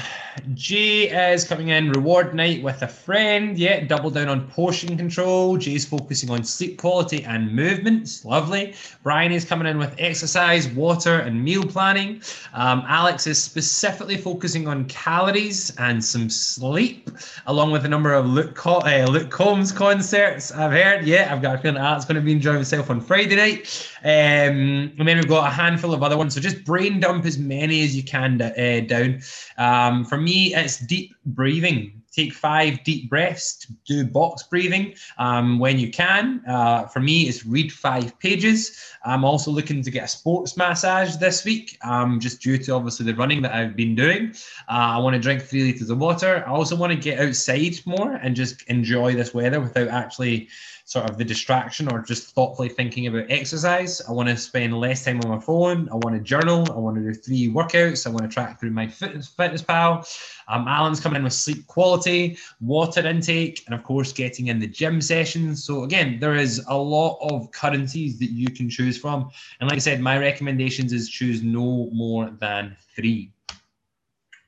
is 0.56 1.44
coming 1.44 1.68
in 1.68 1.90
reward 1.90 2.34
night 2.34 2.62
with 2.62 2.82
a 2.82 2.88
friend. 2.88 3.58
Yeah, 3.58 3.84
double 3.84 4.10
down 4.10 4.28
on 4.28 4.48
portion 4.48 4.96
control. 4.96 5.56
Jay's 5.56 5.84
focusing 5.84 6.30
on 6.30 6.44
sleep 6.44 6.78
quality 6.78 7.24
and 7.24 7.52
movements. 7.52 8.24
Lovely. 8.24 8.74
Brian 9.02 9.32
is 9.32 9.44
coming 9.44 9.66
in 9.66 9.78
with 9.78 9.94
exercise, 9.98 10.68
water, 10.68 11.20
and 11.20 11.42
meal 11.42 11.64
planning. 11.64 12.22
Um, 12.52 12.84
Alex 12.86 13.26
is 13.26 13.42
specifically 13.42 14.16
focusing 14.16 14.68
on 14.68 14.86
calories 14.86 15.74
and 15.78 16.04
some 16.04 16.28
sleep, 16.28 17.10
along 17.46 17.70
with 17.70 17.84
a 17.84 17.88
number 17.88 18.12
of 18.12 18.26
Luke, 18.26 18.54
Co- 18.54 18.80
uh, 18.80 19.06
Luke 19.08 19.30
Combs 19.30 19.72
concerts. 19.72 20.52
I've 20.52 20.72
heard. 20.72 21.06
Yeah, 21.06 21.32
I've 21.32 21.42
got 21.42 21.56
a 21.56 21.58
feeling 21.58 21.74
going 21.76 22.16
to 22.16 22.20
be 22.20 22.32
enjoying 22.32 22.56
himself 22.56 22.90
on 22.90 23.00
Friday 23.00 23.36
night. 23.36 23.90
Um, 24.02 24.92
and 24.98 25.08
then 25.08 25.16
we've 25.16 25.28
got 25.28 25.46
a 25.46 25.54
handful 25.54 25.94
of 25.94 26.02
other 26.02 26.16
ones. 26.16 26.34
So 26.34 26.40
just 26.40 26.64
brain 26.64 27.00
dump 27.00 27.24
as 27.24 27.38
many 27.38 27.82
as 27.84 27.96
you 27.96 28.02
can 28.02 28.40
uh, 28.40 28.80
down. 28.86 29.22
Um, 29.58 30.04
for 30.04 30.16
me, 30.16 30.54
it's 30.54 30.78
deep 30.78 31.14
breathing. 31.26 32.02
Take 32.12 32.32
five 32.32 32.84
deep 32.84 33.10
breaths. 33.10 33.66
Do 33.86 34.06
box 34.06 34.44
breathing 34.44 34.94
um, 35.18 35.58
when 35.58 35.78
you 35.78 35.90
can. 35.90 36.42
Uh, 36.46 36.86
for 36.86 37.00
me, 37.00 37.22
it's 37.22 37.44
read 37.44 37.72
five 37.72 38.16
pages. 38.20 38.78
I'm 39.04 39.24
also 39.24 39.50
looking 39.50 39.82
to 39.82 39.90
get 39.90 40.04
a 40.04 40.08
sports 40.08 40.56
massage 40.56 41.16
this 41.16 41.44
week, 41.44 41.76
um, 41.82 42.20
just 42.20 42.40
due 42.40 42.56
to 42.58 42.72
obviously 42.72 43.06
the 43.06 43.16
running 43.16 43.42
that 43.42 43.52
I've 43.52 43.74
been 43.74 43.96
doing. 43.96 44.32
Uh, 44.68 44.94
I 44.94 44.98
want 44.98 45.14
to 45.14 45.20
drink 45.20 45.42
three 45.42 45.64
liters 45.64 45.90
of 45.90 45.98
water. 45.98 46.44
I 46.46 46.50
also 46.50 46.76
want 46.76 46.92
to 46.92 46.98
get 46.98 47.18
outside 47.18 47.80
more 47.84 48.14
and 48.14 48.36
just 48.36 48.62
enjoy 48.68 49.14
this 49.14 49.34
weather 49.34 49.60
without 49.60 49.88
actually 49.88 50.48
sort 50.86 51.08
of 51.08 51.16
the 51.16 51.24
distraction 51.24 51.90
or 51.90 52.00
just 52.00 52.34
thoughtfully 52.34 52.68
thinking 52.68 53.06
about 53.06 53.24
exercise. 53.30 54.02
I 54.06 54.12
want 54.12 54.28
to 54.28 54.36
spend 54.36 54.78
less 54.78 55.04
time 55.04 55.20
on 55.22 55.30
my 55.30 55.40
phone. 55.40 55.88
I 55.90 55.94
want 55.94 56.14
to 56.14 56.20
journal. 56.20 56.66
I 56.70 56.78
want 56.78 56.96
to 56.96 57.02
do 57.02 57.14
three 57.14 57.48
workouts. 57.48 58.06
I 58.06 58.10
want 58.10 58.22
to 58.22 58.28
track 58.28 58.60
through 58.60 58.70
my 58.70 58.86
fitness, 58.86 59.28
fitness 59.28 59.62
pal. 59.62 60.06
Um, 60.46 60.68
Alan's 60.68 61.00
coming 61.00 61.16
in 61.16 61.24
with 61.24 61.32
sleep 61.32 61.66
quality, 61.66 62.36
water 62.60 63.06
intake, 63.06 63.62
and 63.66 63.74
of 63.74 63.82
course, 63.82 64.12
getting 64.12 64.48
in 64.48 64.58
the 64.58 64.66
gym 64.66 65.00
sessions. 65.00 65.64
So, 65.64 65.84
again, 65.84 66.18
there 66.20 66.34
is 66.34 66.62
a 66.68 66.76
lot 66.76 67.18
of 67.22 67.50
currencies 67.50 68.18
that 68.18 68.30
you 68.30 68.50
can 68.50 68.68
choose 68.68 68.98
from. 68.98 69.30
And 69.60 69.70
like 69.70 69.76
I 69.76 69.80
said, 69.80 70.00
my 70.00 70.18
recommendations 70.18 70.92
is 70.92 71.08
choose 71.08 71.42
no 71.42 71.88
more 71.92 72.30
than 72.30 72.76
three. 72.94 73.33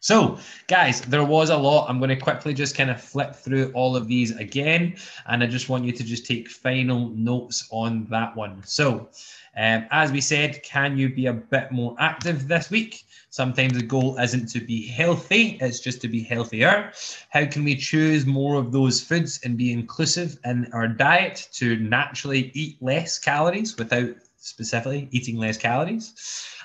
So, 0.06 0.38
guys, 0.68 1.00
there 1.00 1.24
was 1.24 1.50
a 1.50 1.56
lot. 1.56 1.90
I'm 1.90 1.98
going 1.98 2.10
to 2.10 2.16
quickly 2.16 2.54
just 2.54 2.76
kind 2.76 2.90
of 2.90 3.00
flip 3.00 3.34
through 3.34 3.72
all 3.72 3.96
of 3.96 4.06
these 4.06 4.30
again, 4.36 4.94
and 5.26 5.42
I 5.42 5.48
just 5.48 5.68
want 5.68 5.84
you 5.84 5.90
to 5.90 6.04
just 6.04 6.24
take 6.24 6.48
final 6.48 7.08
notes 7.08 7.66
on 7.72 8.06
that 8.10 8.36
one. 8.36 8.62
So, 8.64 9.08
um, 9.56 9.84
as 9.90 10.12
we 10.12 10.20
said, 10.20 10.62
can 10.62 10.96
you 10.96 11.12
be 11.12 11.26
a 11.26 11.32
bit 11.32 11.72
more 11.72 11.96
active 11.98 12.46
this 12.46 12.70
week? 12.70 13.02
Sometimes 13.30 13.72
the 13.72 13.82
goal 13.82 14.16
isn't 14.18 14.46
to 14.50 14.60
be 14.60 14.86
healthy, 14.86 15.58
it's 15.60 15.80
just 15.80 16.00
to 16.02 16.08
be 16.08 16.22
healthier. 16.22 16.92
How 17.30 17.44
can 17.44 17.64
we 17.64 17.74
choose 17.74 18.26
more 18.26 18.60
of 18.60 18.70
those 18.70 19.00
foods 19.00 19.40
and 19.42 19.58
be 19.58 19.72
inclusive 19.72 20.38
in 20.44 20.72
our 20.72 20.86
diet 20.86 21.48
to 21.54 21.80
naturally 21.80 22.52
eat 22.54 22.80
less 22.80 23.18
calories 23.18 23.76
without 23.76 24.14
specifically 24.36 25.08
eating 25.10 25.36
less 25.36 25.56
calories? 25.56 26.14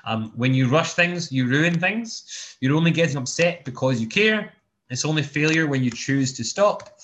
Um, 0.05 0.31
when 0.35 0.53
you 0.53 0.67
rush 0.67 0.93
things, 0.93 1.31
you 1.31 1.47
ruin 1.47 1.79
things. 1.79 2.57
You're 2.59 2.75
only 2.75 2.91
getting 2.91 3.17
upset 3.17 3.65
because 3.65 4.01
you 4.01 4.07
care. 4.07 4.53
It's 4.89 5.05
only 5.05 5.23
failure 5.23 5.67
when 5.67 5.83
you 5.83 5.91
choose 5.91 6.33
to 6.33 6.43
stop. 6.43 6.99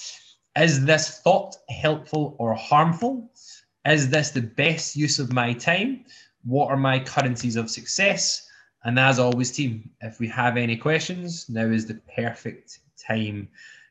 Is 0.57 0.85
this 0.85 1.19
thought 1.19 1.55
helpful 1.69 2.35
or 2.39 2.53
harmful? 2.53 3.31
Is 3.85 4.09
this 4.09 4.31
the 4.31 4.41
best 4.41 4.95
use 4.95 5.19
of 5.19 5.31
my 5.31 5.53
time? 5.53 6.05
What 6.43 6.69
are 6.69 6.77
my 6.77 6.99
currencies 6.99 7.55
of 7.55 7.69
success? 7.69 8.47
And 8.83 8.99
as 8.99 9.19
always, 9.19 9.51
team, 9.51 9.89
if 10.01 10.19
we 10.19 10.27
have 10.29 10.57
any 10.57 10.77
questions, 10.77 11.49
now 11.49 11.65
is 11.65 11.85
the 11.85 12.01
perfect 12.15 12.79
time. 12.97 13.49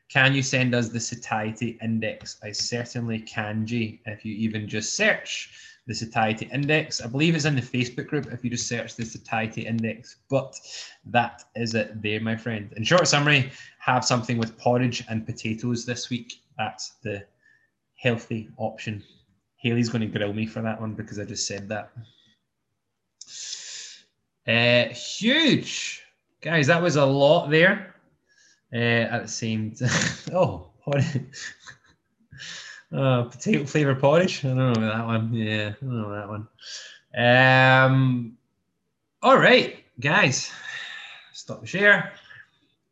Can 0.09 0.33
you 0.33 0.41
send 0.41 0.73
us 0.73 0.89
the 0.89 0.99
satiety 0.99 1.77
index? 1.81 2.37
I 2.43 2.51
certainly 2.51 3.19
can, 3.19 3.65
G. 3.65 4.01
If 4.05 4.23
you 4.23 4.33
even 4.35 4.67
just 4.67 4.95
search 4.95 5.51
the 5.87 5.95
satiety 5.95 6.49
index. 6.51 7.01
I 7.01 7.07
believe 7.07 7.33
it's 7.33 7.45
in 7.45 7.55
the 7.55 7.61
Facebook 7.61 8.07
group 8.07 8.27
if 8.31 8.43
you 8.43 8.49
just 8.49 8.67
search 8.67 8.95
the 8.95 9.05
satiety 9.05 9.65
index, 9.65 10.17
but 10.29 10.59
that 11.05 11.45
is 11.55 11.73
it 11.73 12.01
there, 12.01 12.19
my 12.19 12.35
friend. 12.35 12.71
In 12.75 12.83
short 12.83 13.07
summary, 13.07 13.51
have 13.79 14.03
something 14.03 14.37
with 14.37 14.57
porridge 14.57 15.03
and 15.09 15.25
potatoes 15.25 15.85
this 15.85 16.09
week. 16.09 16.33
That's 16.57 16.95
the 17.03 17.25
healthy 17.95 18.49
option. 18.57 19.01
Haley's 19.55 19.89
going 19.89 20.01
to 20.01 20.17
grill 20.17 20.33
me 20.33 20.45
for 20.45 20.61
that 20.61 20.79
one 20.79 20.93
because 20.93 21.19
I 21.19 21.25
just 21.25 21.47
said 21.47 21.69
that. 21.69 21.91
Uh, 24.47 24.93
huge. 24.93 26.03
Guys, 26.41 26.67
that 26.67 26.81
was 26.81 26.97
a 26.97 27.05
lot 27.05 27.49
there. 27.49 27.95
Uh, 28.73 28.75
at 28.75 29.21
the 29.21 29.27
same 29.29 29.71
time. 29.71 29.89
oh, 30.33 30.67
uh, 32.95 33.23
potato 33.23 33.65
flavor 33.65 33.95
porridge. 33.95 34.43
I 34.45 34.49
don't 34.49 34.57
know 34.57 34.73
that 34.73 35.05
one. 35.05 35.33
Yeah, 35.33 35.73
I 35.81 35.85
don't 35.85 36.01
know 36.01 36.13
that 36.13 36.29
one. 36.29 36.47
Um, 37.17 38.37
all 39.21 39.37
right, 39.37 39.83
guys, 39.99 40.51
stop 41.33 41.61
the 41.61 41.67
share. 41.67 42.13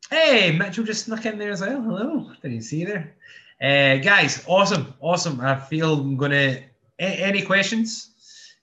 Hey, 0.09 0.55
Mitchell 0.57 0.83
just 0.83 1.05
snuck 1.05 1.25
in 1.25 1.37
there 1.37 1.51
as 1.51 1.61
well. 1.61 1.81
Hello, 1.81 2.31
didn't 2.41 2.61
see 2.61 2.79
you 2.79 2.85
there. 2.87 3.15
Uh, 3.61 4.01
guys, 4.01 4.43
awesome, 4.47 4.93
awesome. 4.99 5.39
I 5.41 5.55
feel 5.59 5.93
I'm 5.99 6.17
gonna. 6.17 6.59
A- 6.99 7.23
any 7.23 7.41
questions? 7.41 8.11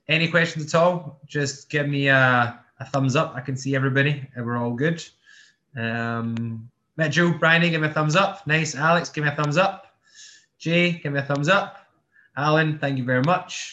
Any 0.08 0.28
questions 0.28 0.74
at 0.74 0.80
all? 0.80 1.20
Just 1.26 1.70
give 1.70 1.88
me 1.88 2.08
a, 2.08 2.60
a 2.80 2.84
thumbs 2.86 3.16
up. 3.16 3.34
I 3.34 3.40
can 3.40 3.56
see 3.56 3.74
everybody. 3.74 4.26
We're 4.36 4.56
all 4.56 4.72
good. 4.72 5.04
Um, 5.76 6.68
Mitchell, 6.96 7.32
Brian, 7.38 7.62
give 7.62 7.80
me 7.80 7.88
a 7.88 7.92
thumbs 7.92 8.16
up. 8.16 8.46
Nice, 8.46 8.74
Alex, 8.74 9.08
give 9.08 9.24
me 9.24 9.30
a 9.30 9.34
thumbs 9.34 9.56
up. 9.56 9.91
Jay, 10.62 10.92
give 10.92 11.12
me 11.12 11.18
a 11.18 11.22
thumbs 11.24 11.48
up. 11.48 11.76
Alan, 12.36 12.78
thank 12.78 12.96
you 12.96 13.02
very 13.02 13.22
much. 13.22 13.52